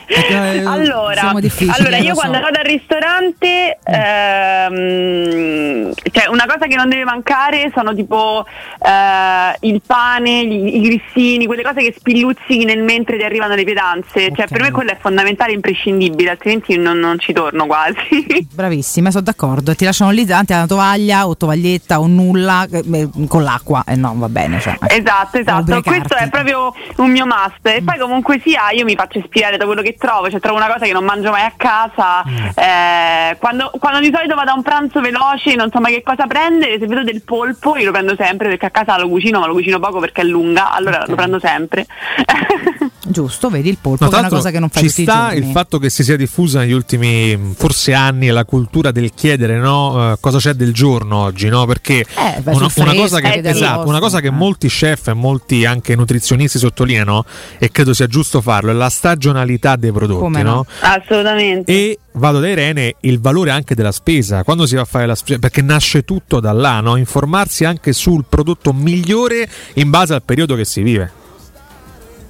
Eh, 0.06 0.62
allora, 0.64 1.32
difficili, 1.40 1.72
allora, 1.76 1.98
lo 1.98 2.02
io 2.04 2.14
so. 2.14 2.20
quando 2.20 2.40
vado 2.40 2.58
al 2.58 2.64
ristorante, 2.64 3.78
ehm, 3.84 5.92
cioè 6.12 6.28
una 6.28 6.46
cosa 6.46 6.66
che 6.66 6.76
non 6.76 6.88
deve 6.88 7.04
mancare 7.04 7.70
sono 7.74 7.94
tipo 7.94 8.46
eh, 8.78 9.56
il 9.68 9.82
pane, 9.84 10.46
gli- 10.46 10.76
i 10.76 10.80
grissini, 10.80 11.46
quelle 11.46 11.62
cose 11.62 11.82
che 11.82 11.94
spilluzzichi 11.96 12.64
nel 12.64 12.82
mentre 12.82 13.16
ti 13.16 13.24
arrivano 13.24 13.54
le 13.54 13.64
pietanze. 13.64 14.30
Cioè, 14.34 14.44
Ok. 14.44 14.52
per 14.52 14.60
me 14.62 14.70
quello 14.70 14.90
è 14.92 14.96
fondamentale, 15.00 15.52
imprescindibile, 15.52 16.30
altrimenti 16.30 16.76
non, 16.76 16.98
non 16.98 17.18
ci 17.18 17.32
torno 17.32 17.66
quasi. 17.66 18.46
bravissima 18.54 19.10
sono 19.10 19.24
d'accordo 19.24 19.74
ti 19.74 19.84
lasciano 19.84 20.10
lì 20.10 20.24
davanti 20.24 20.52
alla 20.52 20.66
tovaglia 20.66 21.26
o 21.26 21.36
tovaglietta 21.36 22.00
o 22.00 22.06
nulla 22.06 22.66
eh, 22.70 22.82
eh, 22.92 23.08
con 23.28 23.42
l'acqua 23.42 23.84
e 23.86 23.96
no 23.96 24.14
va 24.16 24.28
bene 24.28 24.60
cioè, 24.60 24.76
eh. 24.88 24.96
Esatto, 24.96 25.38
esatto, 25.38 25.82
questo 25.82 26.14
è 26.14 26.28
proprio 26.42 26.74
un 26.96 27.10
mio 27.10 27.26
must 27.26 27.54
Mm. 27.66 27.74
e 27.76 27.82
poi 27.82 27.98
comunque 27.98 28.40
sia 28.44 28.70
io 28.70 28.84
mi 28.84 28.94
faccio 28.94 29.18
ispirare 29.18 29.56
da 29.56 29.64
quello 29.66 29.82
che 29.82 29.94
trovo, 29.98 30.30
cioè 30.30 30.40
trovo 30.40 30.56
una 30.58 30.66
cosa 30.66 30.84
che 30.84 30.92
non 30.92 31.04
mangio 31.04 31.30
mai 31.30 31.42
a 31.44 31.52
casa, 31.56 32.22
Mm. 32.26 32.46
eh, 32.56 33.36
quando, 33.38 33.70
quando 33.78 34.00
di 34.00 34.10
solito 34.12 34.34
vado 34.34 34.50
a 34.50 34.54
un 34.54 34.62
pranzo 34.62 35.00
veloce 35.00 35.54
non 35.54 35.70
so 35.72 35.80
mai 35.80 35.92
che 35.94 36.02
cosa 36.02 36.26
prendere, 36.26 36.78
se 36.78 36.86
vedo 36.86 37.02
del 37.02 37.22
polpo 37.22 37.76
io 37.76 37.84
lo 37.86 37.92
prendo 37.92 38.14
sempre 38.18 38.48
perché 38.48 38.66
a 38.66 38.70
casa 38.70 38.98
lo 38.98 39.08
cucino 39.08 39.40
ma 39.40 39.46
lo 39.46 39.52
cucino 39.54 39.78
poco 39.78 39.98
perché 40.00 40.20
è 40.22 40.24
lunga, 40.24 40.70
allora 40.72 41.04
lo 41.06 41.14
prendo 41.14 41.38
sempre. 41.40 41.86
giusto 43.08 43.48
vedi 43.48 43.68
il 43.68 43.78
polpo 43.80 44.04
No, 44.04 44.10
che 44.10 44.16
è 44.16 44.18
una 44.20 44.28
cosa 44.28 44.50
che 44.50 44.58
non 44.58 44.68
fai 44.68 44.82
ci 44.82 44.88
tutti 44.88 45.02
sta 45.02 45.32
il 45.32 45.50
fatto 45.52 45.78
che 45.78 45.90
si 45.90 46.02
sia 46.04 46.16
diffusa 46.16 46.60
negli 46.60 46.72
ultimi 46.72 47.54
forse 47.56 47.94
anni 47.94 48.28
la 48.28 48.44
cultura 48.44 48.90
del 48.90 49.12
chiedere 49.14 49.58
no, 49.58 50.12
eh, 50.12 50.16
cosa 50.20 50.38
c'è 50.38 50.54
del 50.54 50.72
giorno 50.72 51.16
oggi, 51.16 51.48
no? 51.48 51.66
Perché 51.66 52.00
Eh, 52.00 52.40
vai 52.42 52.54
una, 52.56 52.70
una 52.74 52.94
cosa 52.94 53.20
che, 53.20 53.40
esatto, 53.44 53.88
una 53.88 53.98
cosa 54.00 54.20
che 54.20 54.30
molti 54.30 54.68
chef 54.68 55.08
e 55.08 55.14
molti 55.14 55.64
anche 55.64 55.94
nutrizionisti 55.94 56.58
sottolineano 56.58 57.24
e 57.58 57.70
credo 57.70 57.94
sia 57.94 58.06
giusto 58.06 58.40
farlo 58.40 58.70
è 58.70 58.74
la 58.74 58.88
stagionalità 58.90 59.76
dei 59.76 59.92
prodotti, 59.92 60.20
Come 60.20 60.42
no? 60.42 60.54
no? 60.54 60.66
Assolutamente. 60.80 61.72
E 61.72 61.98
vado 62.12 62.40
da 62.40 62.48
Irene 62.48 62.96
il 63.00 63.20
valore 63.20 63.50
anche 63.50 63.74
della 63.74 63.92
spesa, 63.92 64.42
quando 64.42 64.66
si 64.66 64.74
va 64.74 64.82
a 64.82 64.86
fare 64.86 65.06
la 65.06 65.14
spesa, 65.14 65.38
perché 65.38 65.62
nasce 65.62 66.04
tutto 66.04 66.40
da 66.40 66.52
là, 66.52 66.80
no? 66.80 66.96
informarsi 66.96 67.64
anche 67.64 67.92
sul 67.92 68.24
prodotto 68.28 68.72
migliore 68.72 69.48
in 69.74 69.90
base 69.90 70.14
al 70.14 70.22
periodo 70.22 70.54
che 70.54 70.64
si 70.64 70.82
vive. 70.82 71.24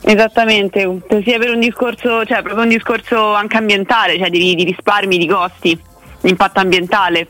Esattamente, 0.09 1.01
sia 1.25 1.37
per 1.37 1.51
un 1.51 1.59
discorso, 1.59 2.25
cioè 2.25 2.41
proprio 2.41 2.63
un 2.63 2.69
discorso 2.69 3.35
anche 3.35 3.57
ambientale, 3.57 4.17
cioè 4.17 4.31
di, 4.31 4.55
di 4.55 4.63
risparmi, 4.63 5.19
di 5.19 5.27
costi, 5.27 5.77
di 6.21 6.31
impatto 6.31 6.61
ambientale. 6.61 7.27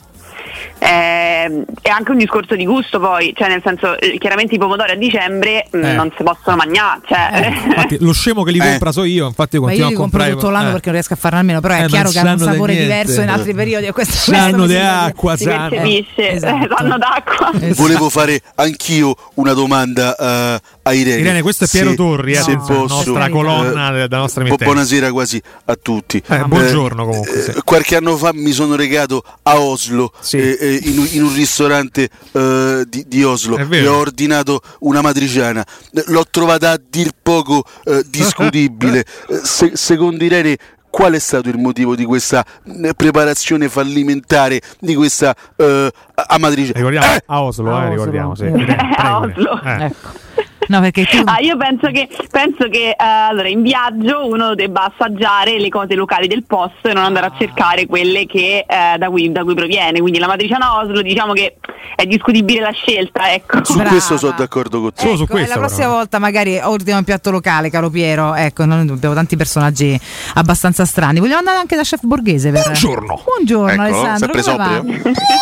Eh, 0.79 1.15
Eh, 1.47 1.65
è 1.83 1.89
anche 1.91 2.11
un 2.11 2.17
discorso 2.19 2.57
di 2.57 2.65
gusto 2.65 2.99
poi, 2.99 3.33
cioè 3.37 3.49
nel 3.49 3.61
senso 3.63 3.99
eh, 3.99 4.17
chiaramente 4.19 4.55
i 4.55 4.59
pomodori 4.59 4.93
a 4.93 4.95
dicembre 4.97 5.67
mh, 5.71 5.85
Eh. 5.85 5.93
non 5.93 6.11
si 6.17 6.23
possono 6.25 6.57
mangiare, 6.57 7.01
cioè, 7.07 7.53
Infatti, 7.67 7.99
lo 8.01 8.13
scemo 8.13 8.43
che 8.43 8.51
li 8.53 8.59
Eh. 8.65 8.71
compra 8.71 8.91
so 8.93 9.05
io, 9.05 9.27
infatti 9.27 9.59
Ma 9.59 9.73
io 9.73 9.85
continuo 9.85 9.89
li 9.89 9.95
a 9.95 9.97
compro 9.99 10.19
comprare. 10.19 10.31
tutto 10.33 10.51
l'anno 10.51 10.69
eh. 10.69 10.73
perché 10.73 10.87
non 10.87 10.95
riesco 10.95 11.13
a 11.13 11.17
farne 11.17 11.39
almeno, 11.39 11.61
però 11.61 11.75
è 11.75 11.85
Eh, 11.85 11.87
chiaro 11.87 12.09
che 12.11 12.19
hanno 12.19 12.31
un 12.31 12.37
di 12.39 12.45
sapore 12.45 12.75
diverso 12.77 13.21
in 13.21 13.29
altri 13.29 13.55
periodi. 13.55 13.91
Questo, 13.91 14.15
Sanno 14.33 14.67
di 14.67 14.77
acqua, 14.77 15.37
si 15.37 15.45
sanno. 15.45 15.69
percepisce, 15.69 16.31
Esatto. 16.31 16.65
eh, 16.65 16.69
sanno 16.77 16.99
d'acqua. 16.99 17.51
Esatto. 17.55 17.75
Volevo 17.83 18.09
fare 18.11 18.41
anch'io 18.57 19.15
una 19.35 19.53
domanda 19.53 20.17
eh, 20.17 20.61
a 20.83 20.93
Irene. 20.93 21.21
Irene, 21.21 21.43
questo 21.43 21.65
è 21.65 21.69
Piero 21.69 21.91
Se- 21.91 21.97
Torri, 21.97 22.33
eh, 22.33 22.37
se 22.37 22.53
no, 22.55 22.65
posso, 22.65 22.95
nostra 22.95 23.27
eh, 23.27 23.31
colonna 23.31 23.91
della 23.91 24.17
nostra 24.19 24.41
emittente. 24.41 24.65
buonasera 24.65 25.13
quasi 25.13 25.41
a 25.67 25.77
tutti. 25.81 26.23
Eh, 26.27 26.39
buongiorno 26.45 27.05
comunque, 27.05 27.41
sì. 27.43 27.51
eh, 27.51 27.63
Qualche 27.65 27.97
anno 27.97 28.17
fa 28.17 28.31
mi 28.33 28.51
sono 28.53 28.75
recato 28.77 29.23
a 29.43 29.59
Oslo, 29.61 30.13
Sì. 30.21 30.36
Eh, 30.37 30.57
eh, 30.61 30.81
in, 30.85 30.99
un- 30.99 31.09
in 31.13 31.23
un 31.25 31.35
ristorante 31.35 32.09
eh, 32.33 32.85
di, 32.89 33.05
di 33.07 33.23
Oslo 33.25 33.57
e 33.59 33.87
ho 33.87 33.97
ordinato 33.97 34.61
una 34.81 35.01
matriciana. 35.01 35.65
L'ho 36.07 36.25
trovata 36.31 36.71
a 36.73 36.81
dir 36.89 37.11
poco 37.23 37.65
eh, 37.85 38.03
discutibile. 38.09 39.05
Eh, 39.29 39.41
se- 39.43 39.73
secondo 39.77 40.23
Irene, 40.25 40.57
qual 40.91 41.13
è 41.15 41.19
stato 41.19 41.49
il 41.49 41.59
motivo 41.59 41.95
di 41.97 42.05
questa 42.05 42.45
eh, 42.65 42.95
preparazione 42.95 43.69
fallimentare 43.69 44.61
di 44.81 44.95
questa 44.95 45.35
eh, 45.57 45.91
amatriciana? 46.15 46.77
Ricordiamo 46.79 47.07
Eh! 47.15 47.23
a 47.27 47.43
Oslo, 47.43 47.75
A 47.75 47.79
eh, 47.79 47.83
Oslo. 47.85 47.91
ricordiamo, 47.91 48.35
sì. 48.35 48.45
Eh. 48.45 48.49
Irene, 48.51 48.95
A. 48.97 49.19
Oslo. 49.21 49.61
Eh. 49.63 49.85
Ecco. 49.85 50.09
No, 50.69 50.81
perché 50.81 51.05
tu 51.07 51.23
Ah, 51.25 51.39
io 51.41 51.57
penso 51.57 51.89
che, 51.89 52.09
penso 52.31 52.69
che 52.69 52.91
eh, 52.91 52.95
allora, 52.99 53.49
in 53.49 53.63
viaggio 53.63 54.27
uno 54.27 54.55
debba 54.55 54.93
assaggiare 54.93 55.59
le 55.59 55.69
cose 55.69 55.95
locali 55.95 56.27
del 56.27 56.45
posto 56.45 56.89
e 56.89 56.93
non 56.93 57.05
andare 57.05 57.27
a 57.27 57.33
cercare 57.39 57.87
quelle 57.87 58.27
che, 58.27 58.65
eh, 58.69 58.99
da, 58.99 59.09
cui, 59.09 59.31
da 59.31 59.45
cui 59.45 59.55
proviene. 59.55 60.01
Quindi 60.01 60.19
la 60.19 60.27
matriciana 60.27 60.79
Oslo 60.79 61.03
diciamo 61.03 61.33
che 61.33 61.57
è 61.95 62.05
discutibile 62.07 62.61
la 62.61 62.73
scelta, 62.73 63.33
ecco. 63.33 63.65
Su 63.65 63.75
Brava. 63.75 63.91
questo 63.91 64.19
sono 64.19 64.35
d'accordo 64.37 64.81
con 64.81 64.93
te. 64.93 65.03
Su 65.03 65.23
Ecco, 65.23 65.23
e 65.23 65.27
questo, 65.27 65.55
la 65.55 65.59
prossima 65.61 65.85
però. 65.87 65.97
volta 65.97 66.19
magari 66.19 66.59
ordiniamo 66.59 66.99
un 66.99 67.05
piatto 67.05 67.31
locale, 67.31 67.71
caro 67.71 67.91
Piero. 67.91 68.35
Ecco, 68.35 68.65
noi 68.65 68.89
abbiamo 68.89 69.15
tanti 69.15 69.37
personaggi 69.37 69.99
abbastanza 70.35 70.85
strani. 70.85 71.21
Vogliamo 71.21 71.39
andare 71.39 71.59
anche 71.59 71.77
da 71.77 71.83
chef 71.83 72.01
borghese 72.03 72.51
per... 72.51 72.63
Buongiorno. 72.63 73.23
Buongiorno 73.25 73.71
Eccolo, 73.87 74.01
Alessandro. 74.03 74.33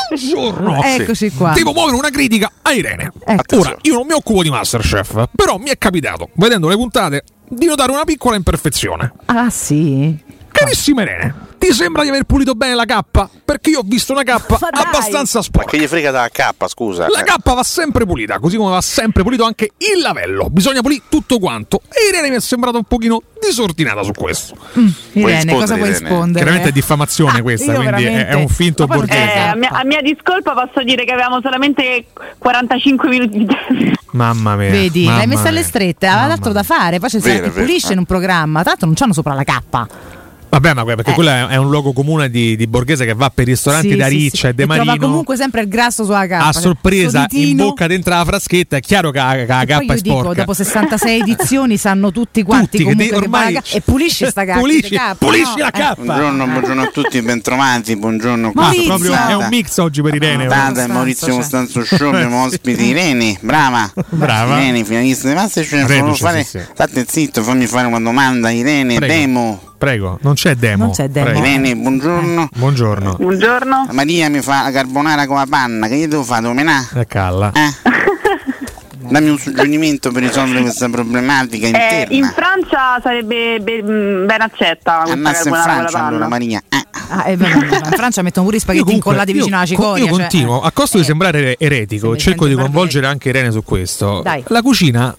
Buongiorno. 0.09 0.83
Eccoci 0.83 1.31
qua. 1.33 1.53
Devo 1.55 1.73
muovere 1.73 1.97
una 1.97 2.11
critica 2.11 2.51
a 2.67 2.73
Irene. 2.73 3.13
Ecco. 3.25 3.59
Ora, 3.59 3.77
io 3.83 3.95
non 3.95 4.07
mi 4.07 4.13
occupo 4.13 4.43
di 4.43 4.51
Masterchef, 4.51 5.29
però 5.35 5.59
mi 5.59 5.69
è 5.69 5.77
capitato, 5.79 6.31
vedendo 6.35 6.69
le 6.69 6.77
puntate, 6.77 7.25
di 7.47 7.67
notare 7.67 7.93
una 7.93 8.05
piccola 8.05 8.37
imperfezione. 8.37 9.13
Ah 9.27 9.51
sì? 9.51 10.17
Carissima 10.57 11.03
Irene, 11.03 11.35
ti 11.59 11.73
sembra 11.73 12.03
di 12.05 12.11
aver 12.11 12.23
pulito 12.25 12.55
bene 12.55 12.75
la 12.77 12.85
cappa? 12.85 13.29
Perché 13.45 13.71
io 13.71 13.81
ho 13.81 13.85
visto 13.85 14.13
una 14.13 14.23
cappa 14.23 14.57
Ma 14.61 14.69
dai! 14.71 14.85
abbastanza 14.85 15.39
Ma 15.39 15.45
sporca. 15.45 15.71
che 15.71 15.79
gli 15.79 15.87
frega 15.89 16.13
da 16.13 16.29
K, 16.31 16.49
scusa. 16.69 17.09
La 17.11 17.23
cappa 17.25 17.55
va 17.55 17.65
sempre 17.65 18.07
pulita, 18.07 18.39
così 18.39 18.57
come 18.57 18.71
va 18.71 18.81
sempre 18.81 19.25
pulito 19.25 19.45
anche 19.45 19.73
il 19.79 20.01
lavello. 20.01 20.49
Bisogna 20.51 20.81
pulire 20.81 21.03
tutto 21.09 21.41
quanto. 21.41 21.81
E 21.89 22.09
Irene 22.09 22.31
mi 22.31 22.37
è 22.37 22.41
sembrata 22.41 22.77
un 22.79 22.85
pochino 22.85 23.21
disordinata 23.45 24.05
su 24.05 24.13
questo. 24.13 24.55
Irene, 24.75 24.93
rispondere, 25.13 25.53
cosa 25.59 25.75
puoi 25.75 25.89
Irene? 25.89 25.99
rispondere? 26.09 26.35
Chiaramente 26.45 26.69
è 26.69 26.73
diffamazione 26.73 27.39
Ah, 27.39 27.43
questa, 27.43 27.73
quindi 27.73 27.87
è, 27.87 27.91
veramente- 27.91 28.27
è 28.29 28.35
un 28.35 28.49
finto 28.49 28.87
Ma 28.87 28.95
borghese. 28.95 29.23
Eh, 29.35 29.39
a, 29.39 29.55
mia, 29.57 29.71
a 29.71 29.85
mia 29.85 30.01
discolpa 30.03 30.53
posso 30.53 30.85
dire 30.85 31.05
che 31.05 31.11
avevamo 31.13 31.41
solamente 31.43 32.07
45 32.39 33.09
minuti 33.09 33.39
di 33.39 33.47
tempo. 33.47 34.01
Mamma 34.13 34.55
mia. 34.55 34.71
Vedi, 34.71 35.05
mamma 35.07 35.17
l'hai 35.17 35.27
messa 35.27 35.49
alle 35.49 35.65
strette, 35.65 36.07
aveva 36.07 36.35
altro 36.35 36.53
da 36.53 36.63
fare, 36.63 37.01
poi 37.01 37.09
c'è 37.09 37.19
è 37.19 37.21
vero. 37.21 37.51
pulisce 37.51 37.89
Eh. 37.89 37.93
in 37.95 37.99
un 37.99 38.05
programma, 38.05 38.61
tra 38.61 38.71
l'altro 38.71 38.87
non 38.87 38.95
c'hanno 38.95 39.13
sopra 39.13 39.35
la 39.35 39.43
cappa. 39.43 39.89
Vabbè, 40.55 40.73
ma 40.73 40.85
perché 40.85 41.13
quello 41.15 41.31
è, 41.31 41.57
un 41.57 41.69
luogo 41.69 41.93
comune 41.93 42.31
di, 42.31 42.55
di 42.55 42.69
borghese 42.69 43.05
che 43.05 43.13
va 43.15 43.29
per 43.29 43.49
i 43.49 43.51
ristoranti 43.51 43.91
Sì, 43.91 43.97
da 43.97 44.07
Riccia 44.07 44.37
sì. 44.39 44.47
e 44.47 44.55
De 44.55 44.67
Marino. 44.67 44.97
comunque 44.99 45.37
sempre 45.37 45.63
il 45.63 45.69
grasso 45.69 46.05
sulla 46.05 46.29
cappa. 46.29 46.47
a 46.47 46.53
cioè, 46.53 46.63
sorpresa 46.63 47.27
in 47.31 47.57
bocca 47.57 47.89
dentro 47.89 48.15
la 48.15 48.25
fraschetta 48.25 48.77
è 48.77 48.81
chiaro 48.81 49.11
che, 49.11 49.19
la- 49.19 49.33
che 49.35 49.47
la 49.47 49.65
cappa 49.67 49.93
è 49.93 49.97
io 49.97 50.01
dico, 50.03 50.19
sporca 50.21 50.39
dopo 50.41 50.53
66 50.55 51.21
edizioni 51.21 51.77
sanno 51.77 52.13
tutti 52.13 52.43
quanti 52.45 52.79
Tutti 52.79 52.85
che 52.85 52.85
comunque 52.85 53.07
che 53.07 53.13
la 53.13 53.19
ormai- 53.37 53.55
ca- 53.55 53.63
e 53.73 53.81
pulisce 53.81 54.31
sta 54.31 54.45
cappa. 54.45 54.61
pulisci, 54.61 54.97
pulisci 55.19 55.57
no? 55.57 55.63
la 55.63 55.69
Eh. 55.69 55.71
cappa 55.73 56.03
Buongiorno, 56.05 56.47
buongiorno 56.47 56.83
a 56.83 56.87
tutti, 56.87 57.21
bentrovati, 57.23 57.97
buongiorno. 57.97 58.49
Ah, 58.49 58.53
Maurizio. 58.55 58.85
proprio 58.87 59.13
è 59.29 59.35
un 59.35 59.47
mix 59.51 59.77
oggi 59.79 60.03
per 60.03 60.15
Irene 60.15 60.47
Tata 60.47 60.85
e 60.85 60.87
Maurizio 60.87 61.27
cioè. 61.27 61.37
Costanzo 61.37 61.85
Show, 61.85 62.13
abbiamo 62.13 62.45
ospiti 62.47 62.85
Irene, 62.85 63.37
brava. 63.41 63.91
Brava. 64.11 64.61
Irene, 64.61 64.85
finalista 64.85 65.27
di 65.29 65.35
Masterchef, 65.35 65.89
Reduce, 65.89 66.23
fare, 66.25 66.45
state 66.45 67.05
zitto, 67.09 67.43
fammi 67.43 67.67
fare 67.67 67.89
una 67.89 67.99
domanda, 68.01 68.51
Irene, 68.51 68.95
Prego. 68.99 69.13
Demo. 69.13 69.61
Prego 69.77 70.19
non 70.23 70.35
c'è 70.35 70.55
demo 70.55 70.85
Non 70.85 70.93
c'è 70.93 71.09
demo. 71.09 71.31
Prego. 71.31 71.39
Irene, 71.47 71.77
buongiorno. 71.77 72.49
buongiorno 72.55 73.15
Buongiorno. 73.19 73.89
Maria 73.93 74.29
mi 74.31 74.41
fa 74.41 74.63
la 74.65 74.71
carbonara 74.71 75.27
con 75.27 75.37
la 75.37 75.47
panna, 75.49 75.89
che 75.89 75.95
io 75.97 76.09
devo 76.09 76.23
fare? 76.25 76.43
Devo 76.43 76.55
menare? 76.55 76.87
e 76.95 77.07
calla 77.07 77.53
Eh? 77.53 77.93
Dammi 79.07 79.29
un 79.29 79.39
suggerimento 79.39 80.11
per 80.13 80.23
risolvere 80.23 80.63
questa 80.63 80.89
problematica 80.89 81.67
Eh, 81.67 81.71
interna. 81.71 82.15
in 82.15 82.33
Francia 82.35 82.99
sarebbe 83.03 83.61
be- 83.61 83.83
mh, 83.83 84.25
ben 84.27 84.41
accetta 84.41 85.03
Andasse 85.03 85.49
in 85.51 85.55
Francia 85.55 86.07
allora. 86.07 86.27
Maria. 86.27 86.63
Eh. 86.71 86.83
Ah, 87.11 87.29
e 87.29 87.37
vabbè, 87.37 87.55
in 87.85 87.93
Francia 87.93 88.23
mettono 88.23 88.47
pure 88.47 88.57
i 88.57 88.61
spaghetti 88.61 88.85
comunque- 88.85 89.11
incollati 89.13 89.33
io 89.33 89.37
vicino 89.45 89.57
alla 89.57 89.67
co- 89.67 89.71
cicoria. 89.75 90.05
Io 90.05 90.11
cioè, 90.11 90.21
continuo, 90.21 90.63
eh. 90.63 90.67
a 90.67 90.71
costo 90.73 90.97
di 90.97 91.03
Eh. 91.03 91.07
sembrare 91.07 91.57
eretico, 91.59 92.17
cerco 92.17 92.47
di 92.47 92.55
coinvolgere 92.55 93.07
anche 93.07 93.29
Irene 93.29 93.51
su 93.51 93.63
questo. 93.63 94.23
Dai. 94.23 94.43
La 94.47 94.63
cucina. 94.63 95.15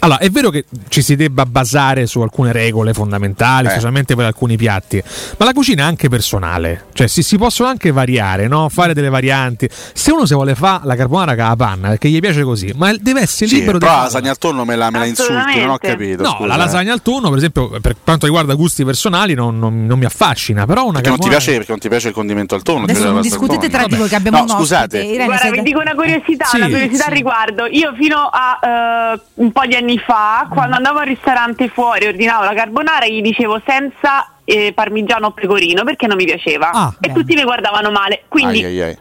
Allora, 0.00 0.18
è 0.20 0.30
vero 0.30 0.50
che 0.50 0.64
ci 0.88 1.02
si 1.02 1.16
debba 1.16 1.44
basare 1.44 2.06
su 2.06 2.20
alcune 2.20 2.52
regole 2.52 2.92
fondamentali, 2.92 3.66
Eh. 3.66 3.70
specialmente 3.70 4.14
per 4.14 4.26
alcuni 4.26 4.56
piatti, 4.56 5.02
ma 5.38 5.44
la 5.44 5.52
cucina 5.52 5.82
è 5.82 5.86
anche 5.86 6.08
personale, 6.08 6.84
cioè 6.92 7.06
si, 7.08 7.22
si 7.22 7.36
possono 7.36 7.68
anche 7.68 7.90
variare, 7.90 8.46
no? 8.48 8.68
fare 8.68 8.94
delle 8.94 9.08
varianti. 9.08 9.68
Se 9.92 10.12
uno 10.12 10.24
si 10.26 10.34
vuole 10.34 10.54
fare 10.54 10.82
la 10.84 10.94
carbonara 10.94 11.34
con 11.34 11.44
la 11.44 11.56
panna 11.56 11.88
perché 11.88 12.08
gli 12.08 12.20
piace 12.20 12.42
così, 12.44 12.72
ma 12.76 12.92
deve 12.98 13.22
essere 13.22 13.48
Sì, 13.48 13.56
libero 13.56 13.78
di 13.78 13.84
però 13.84 13.96
la 13.96 14.02
lasagna 14.04 14.30
al 14.30 14.38
tonno 14.38 14.64
me 14.64 14.76
la, 14.76 14.90
me 14.90 14.98
la 15.00 15.04
insulti, 15.06 15.58
non 15.60 15.70
ho 15.70 15.78
capito. 15.78 16.22
No, 16.22 16.30
scusa, 16.30 16.46
la 16.46 16.54
eh. 16.54 16.58
lasagna 16.58 16.92
al 16.92 17.02
tonno, 17.02 17.28
per 17.28 17.38
esempio, 17.38 17.68
per 17.80 17.96
quanto 18.04 18.26
riguarda 18.26 18.54
gusti 18.54 18.84
personali, 18.84 19.34
non, 19.34 19.58
non- 19.58 19.84
non 19.86 19.98
mi 19.98 20.04
affascina. 20.04 20.64
Però 20.66 20.82
una 20.84 20.92
Perché 21.00 21.08
non 21.08 21.18
ti 21.18 21.22
carbonara- 21.28 21.36
piace 21.44 21.56
perché 21.56 21.70
non 21.72 21.80
ti 21.80 21.88
piace 21.88 22.08
il 22.08 22.14
condimento 22.14 22.54
al 22.54 22.62
tonno. 22.62 22.84
Adesso 22.84 23.10
non 23.10 23.20
discutete 23.20 23.68
tra 23.68 23.86
di 23.86 23.96
voi 23.96 24.08
che 24.08 24.14
abbiamo 24.14 24.38
No, 24.38 24.44
un 24.44 24.50
ospite. 24.50 24.66
scusate. 24.68 24.98
Irene, 25.02 25.24
Guarda, 25.24 25.42
siete- 25.42 25.56
vi 25.56 25.62
dico 25.64 25.80
una 25.80 25.94
curiosità, 25.94 26.44
Sì, 26.46 26.56
una 26.56 26.66
curiosità 26.68 27.02
sì. 27.04 27.08
al 27.10 27.14
riguardo. 27.16 27.66
Io 27.66 27.94
fino 27.98 28.18
a 28.30 29.14
eh, 29.14 29.20
un 29.34 29.50
po' 29.52 29.66
di 29.66 29.74
anni 29.74 29.87
fa, 29.96 30.46
quando 30.50 30.76
andavo 30.76 30.98
al 30.98 31.06
ristorante 31.06 31.68
fuori 31.68 32.04
e 32.04 32.08
ordinavo 32.08 32.44
la 32.44 32.52
carbonara, 32.52 33.06
gli 33.06 33.22
dicevo 33.22 33.62
senza 33.64 34.34
eh, 34.44 34.72
parmigiano 34.74 35.28
o 35.28 35.30
pecorino 35.30 35.84
perché 35.84 36.06
non 36.06 36.16
mi 36.16 36.24
piaceva. 36.26 36.70
Ah, 36.72 36.94
e 37.00 37.12
tutti 37.12 37.34
mi 37.34 37.42
guardavano 37.44 37.90
male. 37.90 38.24
Quindi 38.28 38.64
Ai, 38.64 38.80
ai, 38.80 38.88
ai. 38.88 38.98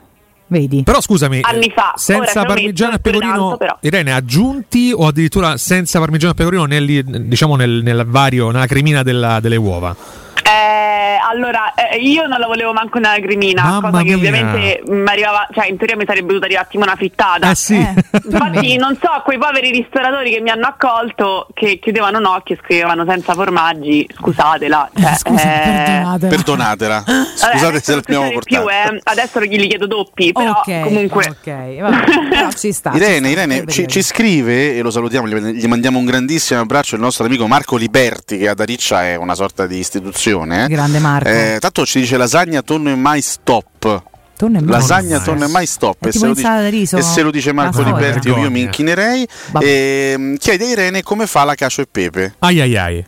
Vedi? 0.49 0.83
Però 0.83 1.01
scusami, 1.01 1.41
Anni 1.41 1.69
fa. 1.75 1.87
Ora 1.87 1.93
ci 1.97 2.03
senza 2.03 2.45
parmigiano 2.45 2.95
e 2.95 2.99
pecorino, 2.99 3.57
tanto. 3.57 3.77
Irene, 3.81 4.13
aggiunti 4.13 4.93
o 4.95 5.07
addirittura 5.07 5.57
senza 5.57 5.99
parmigiano 5.99 6.31
e 6.31 6.35
pecorino 6.35 6.63
nel, 6.63 7.03
diciamo 7.03 7.57
nel, 7.57 7.81
nel 7.83 8.05
vario, 8.05 8.51
nella 8.51 8.65
cremina 8.67 9.03
della- 9.03 9.41
delle 9.41 9.57
uova? 9.57 9.93
Eh, 10.43 10.86
allora, 11.27 11.73
eh, 11.73 11.97
io 11.97 12.25
non 12.27 12.39
la 12.39 12.47
volevo 12.47 12.73
manco 12.73 12.99
nella 12.99 13.19
cremina, 13.19 13.63
Mamma 13.63 13.89
cosa 13.89 13.97
che 14.03 14.15
mia. 14.15 14.15
ovviamente 14.15 14.81
mi 14.87 15.07
arrivava, 15.09 15.47
cioè 15.53 15.67
in 15.67 15.77
teoria 15.77 15.95
mi 15.95 16.05
sarebbe 16.05 16.27
dovuta 16.27 16.45
arrivare 16.45 16.67
tipo 16.69 16.83
una 16.83 16.95
frittata. 16.95 17.51
Eh 17.51 17.55
sì. 17.55 17.75
Eh. 17.75 17.93
Infatti 18.29 18.77
non 18.77 18.97
so, 19.01 19.09
quei 19.23 19.37
poveri 19.37 19.71
ristoratori 19.71 20.31
che 20.31 20.41
mi 20.41 20.49
hanno 20.49 20.67
accolto, 20.67 21.47
che 21.53 21.79
chiudevano 21.79 22.17
un 22.19 22.25
occhio 22.25 22.55
e 22.55 22.59
scrivevano 22.63 23.05
senza 23.07 23.33
formaggi, 23.33 24.07
scusatela. 24.17 24.89
Cioè, 24.97 25.15
Scusa, 25.15 25.43
eh, 25.43 25.63
perdonate. 25.63 26.27
Perdonatela. 26.27 27.03
vabbè, 27.05 27.27
Scusate 27.35 27.65
adesso 27.67 27.83
se 27.83 27.95
l'abbiamo 27.95 28.29
più, 28.39 28.59
portata. 28.61 28.93
eh. 28.93 28.99
adesso 29.03 29.41
gli 29.41 29.67
chiedo 29.67 29.87
doppi, 29.87 30.31
però 30.31 30.51
ok, 30.51 30.79
comunque... 30.81 31.25
ok, 31.29 31.79
vabbè, 31.79 32.51
ci 32.55 32.71
sta. 32.71 32.91
ci 32.91 32.97
Irene, 32.97 33.17
sta, 33.17 33.27
Irene 33.29 33.65
ci, 33.67 33.87
ci 33.87 34.01
scrive 34.01 34.75
e 34.75 34.81
lo 34.81 34.91
salutiamo, 34.91 35.27
gli, 35.27 35.35
gli 35.35 35.65
mandiamo 35.67 35.97
un 35.99 36.05
grandissimo 36.05 36.59
abbraccio 36.61 36.95
il 36.95 37.01
nostro 37.01 37.25
amico 37.25 37.47
Marco 37.47 37.75
Liberti 37.77 38.37
che 38.37 38.49
ad 38.49 38.59
Ariccia 38.59 39.03
è 39.05 39.15
una 39.15 39.35
sorta 39.35 39.65
di 39.67 39.77
istituzione. 39.77 40.65
eh. 40.65 40.67
Grande 40.67 40.99
Marco. 40.99 41.16
Eh, 41.25 41.57
tanto 41.59 41.85
ci 41.85 41.99
dice 41.99 42.17
lasagna, 42.17 42.61
tonno 42.61 42.89
e 42.89 42.95
mai 42.95 43.21
stop. 43.21 44.03
Tonno 44.37 44.57
e 44.59 44.61
mais. 44.61 44.69
Lasagna, 44.81 45.19
tonno 45.19 45.45
e 45.45 45.47
mai 45.47 45.65
stop. 45.65 46.05
E 46.05 46.09
tipo 46.11 46.19
se, 46.19 46.25
lo 46.25 46.31
insalata 46.33 46.63
di 46.69 46.69
riso? 46.77 46.97
e 46.97 47.01
se 47.01 47.21
lo 47.23 47.31
dice 47.31 47.51
Marco 47.53 47.81
Liberti 47.81 48.27
io 48.27 48.35
mi 48.35 48.41
vergogna. 48.41 48.63
inchinerei. 48.63 49.27
E, 49.61 50.35
chiede 50.37 50.65
a 50.65 50.67
Irene 50.67 51.01
come 51.03 51.25
fa 51.27 51.43
la 51.43 51.55
cacio 51.55 51.81
e 51.81 51.87
pepe. 51.91 52.35
Ai 52.39 52.61
ai 52.61 52.77
ai. 52.77 53.05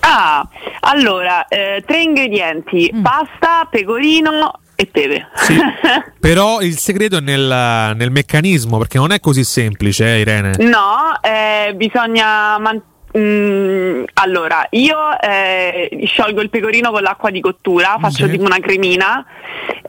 Ah, 0.00 0.48
allora, 0.80 1.46
eh, 1.48 1.82
tre 1.86 2.02
ingredienti, 2.02 2.90
Mm. 2.94 3.02
pasta, 3.02 3.66
pecorino 3.70 4.52
e 4.76 4.86
pepe. 4.86 5.26
Sì. 5.34 5.56
Però 6.20 6.60
il 6.60 6.78
segreto 6.78 7.16
è 7.16 7.20
nel, 7.20 7.94
nel 7.96 8.10
meccanismo, 8.10 8.78
perché 8.78 8.98
non 8.98 9.10
è 9.12 9.18
così 9.20 9.42
semplice, 9.44 10.06
eh, 10.06 10.20
Irene. 10.20 10.52
no, 10.58 11.18
eh, 11.20 11.74
bisogna 11.74 12.58
man- 12.58 12.80
mm, 13.18 14.04
allora, 14.14 14.66
io 14.70 14.96
eh, 15.20 16.00
sciolgo 16.04 16.40
il 16.40 16.50
pecorino 16.50 16.90
con 16.90 17.02
l'acqua 17.02 17.30
di 17.30 17.40
cottura, 17.40 17.96
faccio 18.00 18.24
Sì. 18.26 18.32
tipo 18.32 18.44
una 18.44 18.58
cremina, 18.60 19.24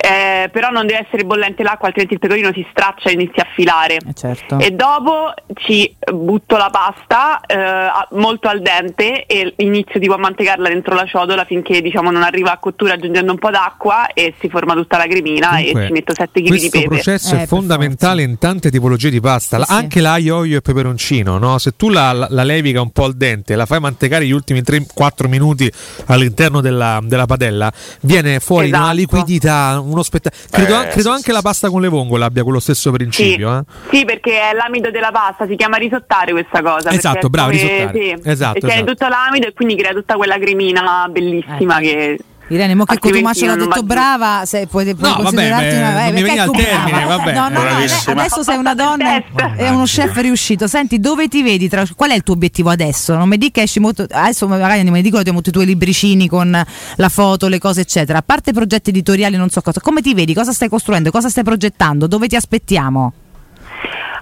eh, 0.02 0.50
però 0.52 0.70
non 0.70 0.86
deve 0.88 1.06
essere 1.06 1.24
bollente 1.26 1.62
l'acqua, 1.63 1.88
altrimenti 1.88 2.13
il 2.15 2.20
pecorino 2.20 2.52
si 2.54 2.65
straccia 2.72 3.10
e 3.10 3.13
inizia 3.13 3.44
a 3.44 3.48
filare. 3.54 3.96
Eh, 3.96 4.13
certo. 4.13 4.58
E 4.60 4.72
dopo 4.72 5.34
ci 5.56 5.94
butto 6.13 6.56
la 6.58 6.70
pasta 6.72 7.42
eh, 7.46 8.15
molto 8.18 8.48
al 8.48 8.62
dente 8.62 9.26
e 9.26 9.54
inizio 9.58 10.00
tipo 10.00 10.13
a 10.13 10.18
mantecarla 10.18 10.70
dentro 10.70 10.96
la 10.96 11.06
ciotola 11.06 11.44
finché 11.46 11.82
diciamo 11.82 12.12
non 12.12 12.24
arriva 12.24 12.52
a 12.52 12.58
cottura 12.58 12.94
aggiungendo 12.94 13.32
un 13.32 13.38
po' 13.38 13.50
d'acqua 13.52 14.08
e 14.13 14.34
si 14.39 14.50
forma 14.50 14.74
tutta 14.74 14.98
la 14.98 15.06
cremina 15.06 15.50
Comunque, 15.50 15.84
e 15.84 15.86
ci 15.88 15.92
metto 15.92 16.13
7 16.15 16.42
kg 16.42 16.44
di 16.44 16.50
questo 16.50 16.70
pepe. 16.80 16.88
processo 16.88 17.34
Eh, 17.34 17.36
è 17.36 17.39
per 17.39 17.48
fondamentale 17.48 18.22
in 18.24 18.38
tante 18.38 18.72
tipologie 18.72 19.10
di 19.10 19.20
pasta, 19.20 19.58
Sì, 19.60 19.63
sì. 19.65 19.72
anche 19.74 20.02
l'aglio, 20.02 20.38
olio 20.38 20.58
e 20.58 20.62
peperoncino. 20.62 21.38
No? 21.38 21.58
Se 21.58 21.76
tu 21.76 21.89
la, 21.89 22.12
la, 22.13 22.28
la 22.30 22.44
levica 22.44 22.82
un 22.82 22.92
po' 22.92 23.04
al 23.04 23.15
dente, 23.19 23.55
la 23.55 23.67
fai 23.67 23.79
mantecare 23.79 24.25
gli 24.25 24.32
ultimi 24.32 24.62
3-4 24.62 25.27
minuti 25.27 25.71
all'interno 26.08 26.62
della, 26.62 26.99
della 27.03 27.25
padella, 27.27 27.71
viene 28.01 28.39
fuori 28.39 28.67
Esatto. 28.67 28.84
una 28.84 28.91
liquidità, 28.93 29.79
uno 29.84 30.01
spettacolo. 30.01 30.41
Credo, 30.49 30.82
Eh, 30.82 30.88
credo 30.88 31.01
sì, 31.01 31.08
anche 31.10 31.21
sì, 31.23 31.32
la 31.32 31.38
sì. 31.38 31.43
pasta 31.43 31.69
con 31.69 31.82
le 31.82 31.88
vongole 31.89 32.25
abbia 32.25 32.43
quello 32.43 32.60
stesso 32.60 32.89
Sì, 32.89 32.95
principio. 32.95 33.58
eh. 33.60 33.63
sì, 33.95 34.05
perché 34.05 34.39
è 34.49 34.53
l'amido 34.53 34.89
della 34.89 35.12
pasta, 35.12 35.45
si 35.45 35.55
chiama 35.55 35.77
risottare 35.77 36.32
questa 36.32 36.62
cosa. 36.63 36.89
Esatto, 36.91 37.29
bravo, 37.29 37.51
come- 37.51 37.62
risottare. 37.62 37.99
Sì, 38.23 38.29
Esatto, 38.29 38.58
e 38.58 38.60
tiene 38.62 38.75
esatto. 38.75 38.91
tutto 38.91 39.08
l'amido 39.08 39.47
e 39.47 39.53
quindi 39.53 39.75
crea 39.75 39.91
tutta 39.93 40.15
quella 40.15 40.39
cremina 40.39 41.08
bellissima 41.12 41.77
Eh. 41.79 41.82
che... 41.82 42.19
Irene, 42.49 42.73
mo 42.75 42.83
che 42.83 42.97
Cotumaccio 42.97 43.45
l'ha 43.45 43.55
detto 43.55 43.83
brava, 43.83 44.41
se 44.45 44.65
puoi, 44.67 44.95
puoi 44.95 45.09
No, 45.09 45.17
vabbè, 45.17 45.23
considerarti 45.23 45.65
beh, 45.67 45.77
una 45.77 46.03
non 46.03 46.13
mi 46.13 46.21
veniva 46.21 46.43
al 46.43 46.51
termine, 46.51 46.91
brava. 46.91 47.15
vabbè. 47.17 47.33
No, 47.33 47.49
no, 47.49 47.63
no, 47.63 47.69
adesso 48.05 48.43
sei 48.43 48.57
una 48.57 48.73
donna 48.73 49.23
e 49.55 49.69
uno 49.69 49.83
chef 49.83 50.15
riuscito. 50.17 50.67
Senti, 50.67 50.99
dove 50.99 51.27
ti 51.27 51.43
vedi? 51.43 51.69
Tra, 51.69 51.85
qual 51.95 52.09
è 52.09 52.15
il 52.15 52.23
tuo 52.23 52.33
obiettivo 52.33 52.69
adesso? 52.69 53.15
Non 53.15 53.29
mi 53.29 53.38
dica 53.38 53.59
che 53.59 53.62
esci 53.62 53.79
molto. 53.79 54.05
Adesso 54.09 54.47
magari 54.47 54.83
non 54.83 54.93
mi 54.93 55.01
dico 55.01 55.21
che 55.21 55.31
molti 55.31 55.49
i 55.49 55.51
tuoi 55.51 55.65
libricini 55.65 56.27
con 56.27 56.63
la 56.95 57.09
foto, 57.09 57.47
le 57.47 57.59
cose, 57.59 57.81
eccetera. 57.81 58.19
A 58.19 58.23
parte 58.23 58.51
progetti 58.51 58.89
editoriali, 58.89 59.35
non 59.38 59.49
so 59.49 59.62
cosa. 59.62 59.79
Come 59.79 60.01
ti 60.01 60.13
vedi? 60.13 60.33
Cosa 60.33 60.51
stai 60.51 60.69
costruendo? 60.69 61.12
Cosa 61.12 61.29
stai 61.29 61.43
progettando? 61.43 62.07
Dove 62.07 62.27
ti 62.27 62.35
aspettiamo? 62.35 63.13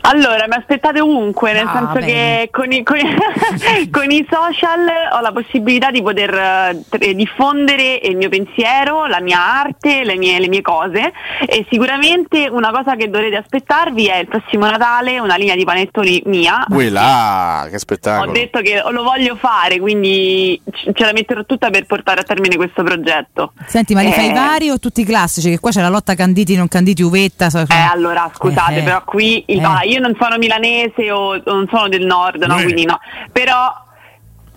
Allora, 0.02 0.46
mi 0.48 0.56
aspettate 0.56 1.02
ovunque, 1.02 1.54
nel 1.54 1.68
Ah, 1.68 1.74
senso 1.74 1.94
bene. 1.94 2.06
che 2.06 2.50
con 2.52 2.72
i, 2.72 2.84
con 2.84 2.98
i- 2.98 3.16
con 3.92 4.10
i 4.12 4.26
social 4.30 4.86
ho 5.14 5.22
la 5.22 5.32
possibilità 5.32 5.92
di 5.92 6.02
poter 6.02 6.34
eh, 7.00 7.14
diffondere 7.16 8.00
il 8.04 8.16
mio 8.16 8.30
pensiero, 8.30 9.06
la 9.08 9.20
mia 9.22 9.40
arte, 9.60 10.04
le 10.04 10.16
mie, 10.18 10.40
le 10.40 10.48
mie 10.48 10.62
cose 10.62 11.12
e 11.46 11.66
sicuramente 11.70 12.48
una 12.50 12.72
cosa 12.72 12.96
che 12.96 13.10
dovrete 13.10 13.36
aspettarvi 13.38 14.06
è 14.08 14.18
il 14.18 14.28
prossimo 14.28 14.66
Natale 14.70 15.20
una 15.20 15.36
linea 15.36 15.56
di 15.56 15.64
panettoni 15.64 16.22
mia. 16.26 16.66
Quella, 16.70 17.66
che 17.70 17.76
Ho 17.76 17.80
spettacolo. 17.80 18.32
detto 18.32 18.60
che 18.62 18.82
lo 18.90 19.04
voglio 19.04 19.36
fare, 19.36 19.80
quindi 19.80 20.62
ce 20.72 21.04
la 21.06 21.12
metterò 21.12 21.44
tutta 21.44 21.70
per 21.70 21.86
portare 21.86 22.22
a 22.22 22.24
termine 22.24 22.56
questo 22.56 22.84
progetto. 22.84 23.54
Senti, 23.66 23.94
ma 23.94 24.02
li 24.02 24.12
fai 24.12 24.30
Eh, 24.30 24.34
vari 24.34 24.70
o 24.70 24.80
tutti 24.80 25.02
i 25.02 25.06
classici? 25.06 25.50
Che 25.50 25.60
qua 25.60 25.72
c'è 25.72 25.82
la 25.82 25.90
lotta 25.90 26.14
Canditi, 26.16 26.56
non 26.56 26.68
Canditi, 26.68 27.02
Uvetta. 27.02 27.50
so- 27.50 27.60
Eh, 27.68 27.76
allora, 27.92 28.30
scusate, 28.34 28.76
Eh, 28.76 28.80
eh. 28.80 28.84
però 28.84 29.04
qui 29.04 29.44
il- 29.48 29.60
Eh. 29.60 29.62
Io 29.88 30.00
non 30.00 30.16
sono 30.20 30.38
milanese 30.38 31.12
o 31.12 31.42
non 31.46 31.68
sono 31.70 31.88
del 31.88 32.06
nord, 32.06 32.44
no, 32.44 32.60
Eh. 32.60 32.64
quindi 32.64 32.86
no. 32.86 33.00
Però 33.32 33.74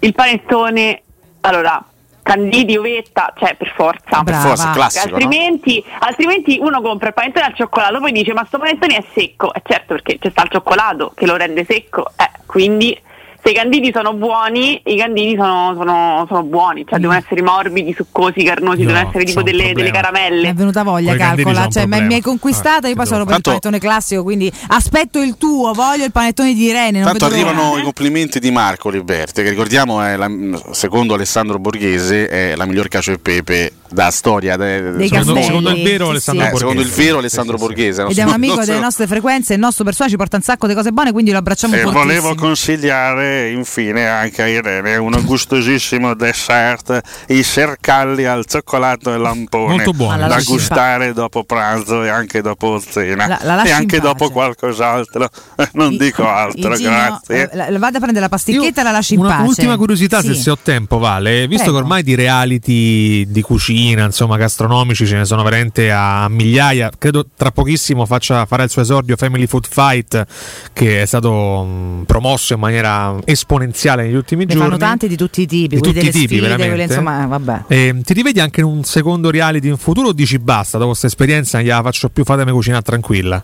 il 0.00 0.14
panettone, 0.14 1.02
allora, 1.42 1.82
canditi, 2.22 2.76
uvetta, 2.76 3.32
cioè 3.36 3.54
per 3.56 3.72
forza. 3.74 4.22
Brava. 4.22 4.48
Forza, 4.48 4.70
classico, 4.70 5.08
no? 5.08 5.14
altrimenti, 5.14 5.84
altrimenti 6.00 6.58
uno 6.60 6.80
compra 6.80 7.08
il 7.08 7.14
panettone 7.14 7.46
al 7.46 7.54
cioccolato, 7.54 7.98
poi 7.98 8.12
dice 8.12 8.32
ma 8.32 8.44
sto 8.44 8.58
panettone 8.58 8.96
è 8.96 9.04
secco. 9.14 9.52
E 9.52 9.62
certo 9.64 9.94
perché 9.94 10.18
c'è 10.18 10.30
sta 10.30 10.42
il 10.42 10.50
cioccolato 10.50 11.12
che 11.14 11.26
lo 11.26 11.36
rende 11.36 11.64
secco, 11.64 12.10
eh, 12.16 12.30
quindi 12.46 12.98
se 13.42 13.50
i 13.50 13.54
canditi 13.54 13.90
sono 13.94 14.12
buoni, 14.14 14.80
i 14.84 14.96
canditi 14.96 15.34
sono, 15.36 15.74
sono- 15.76 16.24
sono 16.28 16.42
buoni, 16.42 16.84
cioè 16.86 16.98
Mm. 16.98 17.02
devono 17.02 17.18
essere 17.18 17.42
morbidi, 17.42 17.94
succosi, 17.94 18.42
carnosi, 18.42 18.82
No, 18.82 18.88
devono 18.92 19.08
essere 19.08 19.24
tipo 19.24 19.42
delle, 19.42 19.72
delle 19.72 19.90
caramelle. 19.90 20.42
Mi 20.42 20.48
è 20.48 20.54
venuta 20.54 20.82
voglia, 20.82 21.14
canditi 21.16 21.44
calcola. 21.44 21.68
Cioè, 21.68 21.86
ma 21.86 22.00
mi 22.00 22.14
hai 22.14 22.20
conquistata. 22.20 22.86
Io 22.88 22.94
Ah, 22.94 22.96
poi 22.96 23.06
sono 23.06 23.24
per 23.24 23.36
il 23.36 23.40
panettone 23.42 23.78
classico. 23.78 24.22
Quindi 24.22 24.52
aspetto 24.68 25.20
il 25.20 25.36
tuo. 25.36 25.72
Voglio 25.72 26.04
il 26.04 26.12
panettone 26.12 26.52
di 26.54 26.62
Irene. 26.64 27.02
Tanto 27.02 27.24
arrivano 27.24 27.76
i 27.78 27.82
complimenti 27.82 28.38
di 28.40 28.50
Marco 28.50 28.88
Liberti, 28.90 29.42
che 29.42 29.50
ricordiamo 29.50 30.02
è 30.02 30.16
la- 30.16 30.30
secondo 30.72 31.14
Alessandro 31.14 31.58
Borghese 31.58 32.28
è 32.28 32.54
la 32.56 32.66
miglior 32.66 32.88
cacio 32.88 33.12
e 33.12 33.18
pepe 33.18 33.72
da 33.90 34.10
storia 34.10 34.56
de- 34.56 34.92
Dei 34.92 35.08
Secondo, 35.08 35.34
Castelli. 35.34 35.42
secondo 35.44 35.70
il 35.70 35.82
vero 35.82 36.04
Sì, 36.04 36.10
Alessandro 36.10 36.44
sì. 36.44 36.50
Eh, 36.52 36.56
secondo 36.58 36.80
il 36.80 36.86
Borghese. 36.86 37.04
vero 37.06 37.18
Alessandro 37.18 37.56
Sì, 37.56 37.62
sì, 37.64 37.68
sì. 37.68 37.74
Borghese. 37.74 38.02
Ed 38.10 38.18
è 38.18 38.22
un 38.22 38.32
amico 38.32 38.64
delle 38.64 38.78
nostre 38.80 39.06
frequenze. 39.06 39.54
Il 39.54 39.60
nostro 39.60 39.84
personaggio 39.84 40.12
ci 40.12 40.18
porta 40.18 40.36
un 40.36 40.42
sacco 40.42 40.66
di 40.66 40.74
cose 40.74 40.92
buone. 40.92 41.12
Quindi 41.12 41.30
lo 41.32 41.38
abbracciamo 41.38 41.74
E 41.74 41.80
fortissimo. 41.80 42.04
volevo 42.04 42.34
consigliare 42.34 43.50
infine 43.50 44.06
anche 44.08 44.42
a 44.42 44.46
Irene 44.48 44.96
un 44.96 45.20
gustosissimo 45.24 46.14
dessert, 46.14 47.00
i 47.28 47.42
sercalli 47.42 48.24
al 48.24 48.44
cioccolato 48.46 49.12
e 49.12 49.18
lampone, 49.18 49.74
Molto 49.74 49.92
buono. 49.92 50.26
Da 50.28 50.40
gustare 50.44 51.12
dopo 51.12 51.44
pranzo 51.44 52.02
e 52.04 52.08
anche 52.08 52.40
dopo 52.42 52.80
cena 52.80 53.26
La- 53.26 53.38
la 53.42 53.62
e 53.64 53.70
anche 53.70 54.00
dopo 54.00 54.30
qualcos'altro. 54.30 55.28
Non 55.72 55.92
I- 55.92 55.98
dico 55.98 56.26
altro, 56.26 56.74
Igino, 56.74 56.90
grazie. 56.90 57.50
eh, 57.50 57.78
vada 57.78 57.96
a 57.98 58.00
prendere 58.00 58.20
la 58.20 58.28
pasticchetta 58.28 58.80
e 58.80 58.84
la 58.84 58.90
lasci 58.90 59.14
in 59.14 59.20
una 59.20 59.36
pace. 59.36 59.48
ultima 59.48 59.76
curiosità, 59.76 60.20
se, 60.22 60.34
Sì. 60.34 60.42
se 60.42 60.50
ho 60.50 60.58
tempo, 60.60 60.98
Vale. 60.98 61.46
Visto 61.46 61.64
Prego. 61.64 61.72
che 61.78 61.82
ormai 61.82 62.02
di 62.02 62.14
reality 62.14 63.26
di 63.30 63.40
cucina, 63.42 63.79
insomma, 63.88 64.36
gastronomici 64.36 65.06
ce 65.06 65.16
ne 65.16 65.24
sono 65.24 65.42
veramente 65.42 65.90
a 65.90 66.28
migliaia. 66.28 66.90
Credo 66.98 67.26
tra 67.36 67.50
pochissimo 67.50 68.06
faccia, 68.06 68.44
farà 68.46 68.62
il 68.62 68.70
suo 68.70 68.82
esordio 68.82 69.16
Family 69.16 69.46
Food 69.46 69.66
Fight, 69.68 70.26
che 70.72 71.02
è 71.02 71.06
stato 71.06 71.62
mh, 71.64 72.04
promosso 72.06 72.54
in 72.54 72.60
maniera 72.60 73.16
esponenziale 73.24 74.04
negli 74.04 74.14
ultimi 74.14 74.44
Ne 74.44 74.52
giorni. 74.54 74.68
fanno 74.68 74.78
tanti 74.78 75.08
di 75.08 75.16
tutti 75.16 75.42
i 75.42 75.46
tipi, 75.46 75.76
Di 75.76 75.80
tutti 75.80 75.98
i 75.98 76.10
tipi, 76.10 76.26
sfide, 76.26 76.40
veramente. 76.40 76.68
quelli, 76.68 76.82
insomma, 76.84 77.26
vabbè. 77.26 77.62
Eh, 77.68 78.00
ti 78.04 78.12
rivedi 78.12 78.40
anche 78.40 78.60
in 78.60 78.66
un 78.66 78.84
secondo 78.84 79.30
reality 79.30 79.68
in 79.68 79.76
futuro 79.76 80.08
o 80.08 80.12
dici 80.12 80.38
basta, 80.38 80.76
dopo 80.76 80.90
questa 80.90 81.06
esperienza 81.06 81.58
non 81.58 81.66
gliela 81.66 81.82
faccio 81.82 82.08
più, 82.08 82.24
fatemi 82.24 82.50
cucinare 82.52 82.82
tranquilla? 82.82 83.42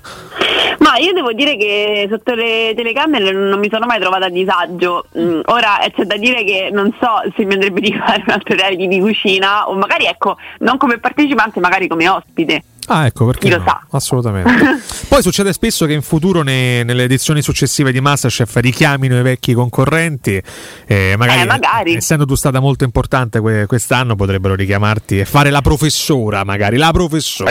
Ma 0.81 0.97
io 0.99 1.13
devo 1.13 1.33
dire 1.33 1.57
che 1.57 2.07
sotto 2.11 2.35
le 2.35 2.73
telecamere 2.77 3.33
non 3.33 3.59
mi 3.59 3.69
sono 3.71 3.87
mai 3.87 4.01
trovata 4.01 4.27
a 4.27 4.31
disagio. 4.31 5.07
Mm, 5.19 5.41
ora 5.47 5.81
eh, 5.81 5.91
c'è 5.91 6.05
da 6.05 6.17
dire 6.17 6.45
che 6.45 6.69
non 6.73 6.95
so 7.01 7.23
se 7.35 7.45
mi 7.45 7.55
andrebbe 7.55 7.81
di 7.81 7.93
fare 7.97 8.23
un 8.27 8.33
altro 8.33 8.55
reality 8.55 8.87
di 8.89 9.01
cucina 9.01 9.69
o 9.69 9.75
magari 9.75 10.07
ecco, 10.07 10.37
non 10.59 10.77
come 10.77 10.99
partecipante, 10.99 11.61
magari 11.61 11.87
come 11.87 12.09
ospite. 12.09 12.63
Ah, 12.89 13.07
ecco 13.07 13.27
perché. 13.27 13.49
Chi 13.49 13.51
lo 13.55 13.59
no? 13.59 13.65
sa. 13.67 13.87
Assolutamente. 13.91 14.51
Poi 15.09 15.23
succede 15.23 15.53
spesso 15.53 15.87
che 15.87 15.93
in 15.93 16.03
futuro, 16.03 16.43
ne- 16.43 16.83
nelle 16.85 17.05
edizioni 17.05 17.43
successive 17.43 17.93
di 17.93 18.01
Masterchef, 18.01 18.57
richiamino 18.57 19.19
i 19.19 19.23
vecchi 19.23 19.53
concorrenti. 19.55 20.41
E 20.87 21.15
magari, 21.19 21.41
Eh, 21.41 21.45
magari. 21.47 21.95
essendo 21.95 22.25
tu 22.27 22.35
stata 22.35 22.61
molto 22.61 22.85
importante 22.85 23.41
que- 23.41 23.67
quest'anno, 23.67 24.15
potrebbero 24.15 24.55
richiamarti 24.55 25.19
e 25.21 25.25
fare 25.25 25.51
la 25.51 25.61
professora, 25.63 26.45
magari. 26.45 26.77
La 26.77 26.91
professora. 26.93 27.51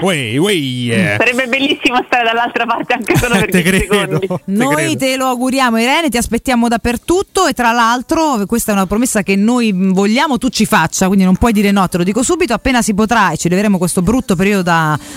Uei, 0.00 0.90
eh. 0.90 1.14
Sarebbe 1.18 1.46
bellissimo 1.46 2.02
stare 2.06 2.24
dall'altra 2.24 2.66
parte 2.66 2.94
anche 2.94 3.16
solo 3.16 3.34
per 3.38 3.50
Te 3.50 3.62
10 3.62 3.68
credo. 3.86 3.92
secondi. 3.94 4.26
te 4.26 4.40
Noi 4.46 4.74
credo. 4.74 4.96
te 4.98 5.16
lo 5.16 5.26
auguriamo 5.26 5.78
Irene, 5.80 6.08
ti 6.08 6.16
aspettiamo 6.16 6.68
dappertutto 6.68 7.46
e 7.46 7.52
tra 7.52 7.72
l'altro 7.72 8.44
questa 8.46 8.72
è 8.72 8.74
una 8.74 8.86
promessa 8.86 9.22
che 9.22 9.36
noi 9.36 9.72
vogliamo 9.72 10.38
tu 10.38 10.48
ci 10.48 10.66
faccia, 10.66 11.06
quindi 11.06 11.24
non 11.24 11.36
puoi 11.36 11.52
dire 11.52 11.70
no, 11.70 11.88
te 11.88 11.98
lo 11.98 12.04
dico 12.04 12.22
subito, 12.22 12.52
appena 12.54 12.82
si 12.82 12.94
potrà 12.94 13.30
e 13.32 13.36
ci 13.36 13.48
leveremo 13.48 13.78
questo 13.78 14.02
brutto 14.02 14.34
periodo 14.36 14.62
da- 14.62 14.70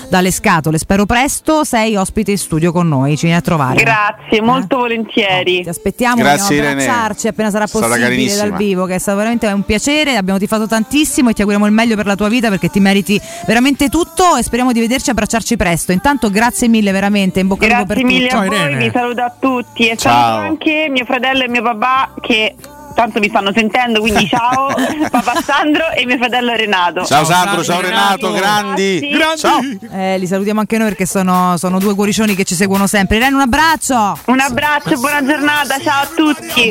dalle 0.08 0.30
scatole, 0.30 0.78
spero 0.78 1.06
presto, 1.06 1.64
sei 1.64 1.96
ospite 1.96 2.32
in 2.32 2.38
studio 2.38 2.72
con 2.72 2.88
noi, 2.88 3.16
ci 3.16 3.24
vieni 3.26 3.38
a 3.38 3.42
trovare. 3.42 3.82
Grazie, 3.82 4.40
molto 4.42 4.78
volentieri. 4.78 5.62
Ti 5.62 5.68
aspettiamo, 5.68 6.16
Grazie, 6.16 6.56
Irene. 6.56 6.82
abbracciarci 6.82 7.28
appena 7.28 7.50
sarà 7.50 7.66
possibile 7.66 8.34
dal 8.36 8.54
vivo, 8.54 8.84
che 8.86 8.94
è 8.94 8.98
stato 8.98 9.18
veramente 9.18 9.46
un 9.46 9.62
piacere, 9.64 10.16
abbiamo 10.16 10.38
tifato 10.38 10.66
tantissimo 10.66 11.30
e 11.30 11.32
ti 11.32 11.40
auguriamo 11.40 11.66
il 11.66 11.72
meglio 11.72 11.96
per 11.96 12.06
la 12.06 12.14
tua 12.16 12.28
vita 12.28 12.48
perché 12.48 12.68
ti 12.68 12.80
meriti 12.80 13.20
veramente 13.46 13.88
tutto 13.88 14.36
e 14.36 14.42
speriamo 14.42 14.72
di 14.72 14.80
vederci 14.80 15.08
e 15.08 15.12
abbracciarci 15.12 15.56
presto. 15.56 15.92
Intanto 15.92 16.30
grazie 16.30 16.68
mille 16.68 16.92
veramente, 16.92 17.40
in 17.40 17.46
bocca 17.48 17.64
al 17.66 17.70
lupo 17.72 17.84
per 17.86 17.98
Grazie 17.98 18.14
mille 18.18 18.28
a 18.28 18.36
voi, 18.36 18.46
Irene. 18.46 18.84
mi 18.84 18.90
saluto 18.92 19.20
a 19.22 19.34
tutti 19.38 19.88
e 19.88 19.96
Ciao. 19.96 20.12
saluto 20.12 20.46
anche 20.48 20.88
mio 20.90 21.04
fratello 21.04 21.44
e 21.44 21.48
mio 21.48 21.62
papà 21.62 22.14
che 22.20 22.54
tanto 22.96 23.20
mi 23.20 23.28
stanno 23.28 23.52
sentendo, 23.54 24.00
quindi 24.00 24.26
ciao 24.32 24.74
papà 25.10 25.40
Sandro 25.42 25.90
e 25.90 26.06
mio 26.06 26.16
fratello 26.16 26.54
Renato. 26.54 27.04
Ciao 27.04 27.24
Sandro, 27.24 27.62
ciao 27.62 27.80
Sandro, 27.80 27.88
Renato, 27.88 28.32
grazie. 28.32 28.40
grandi. 28.40 29.08
Grazie. 29.10 29.36
Ciao. 29.36 29.60
Eh, 29.92 30.18
li 30.18 30.26
salutiamo 30.26 30.60
anche 30.60 30.78
noi 30.78 30.88
perché 30.88 31.06
sono, 31.06 31.56
sono 31.58 31.78
due 31.78 31.94
cuoricioni 31.94 32.34
che 32.34 32.44
ci 32.44 32.54
seguono 32.54 32.86
sempre. 32.86 33.16
Irene, 33.16 33.34
un 33.34 33.42
abbraccio! 33.42 34.18
Un 34.24 34.40
abbraccio, 34.40 34.98
buona 34.98 35.24
giornata, 35.24 35.78
ciao 35.78 36.02
a 36.02 36.08
tutti. 36.14 36.64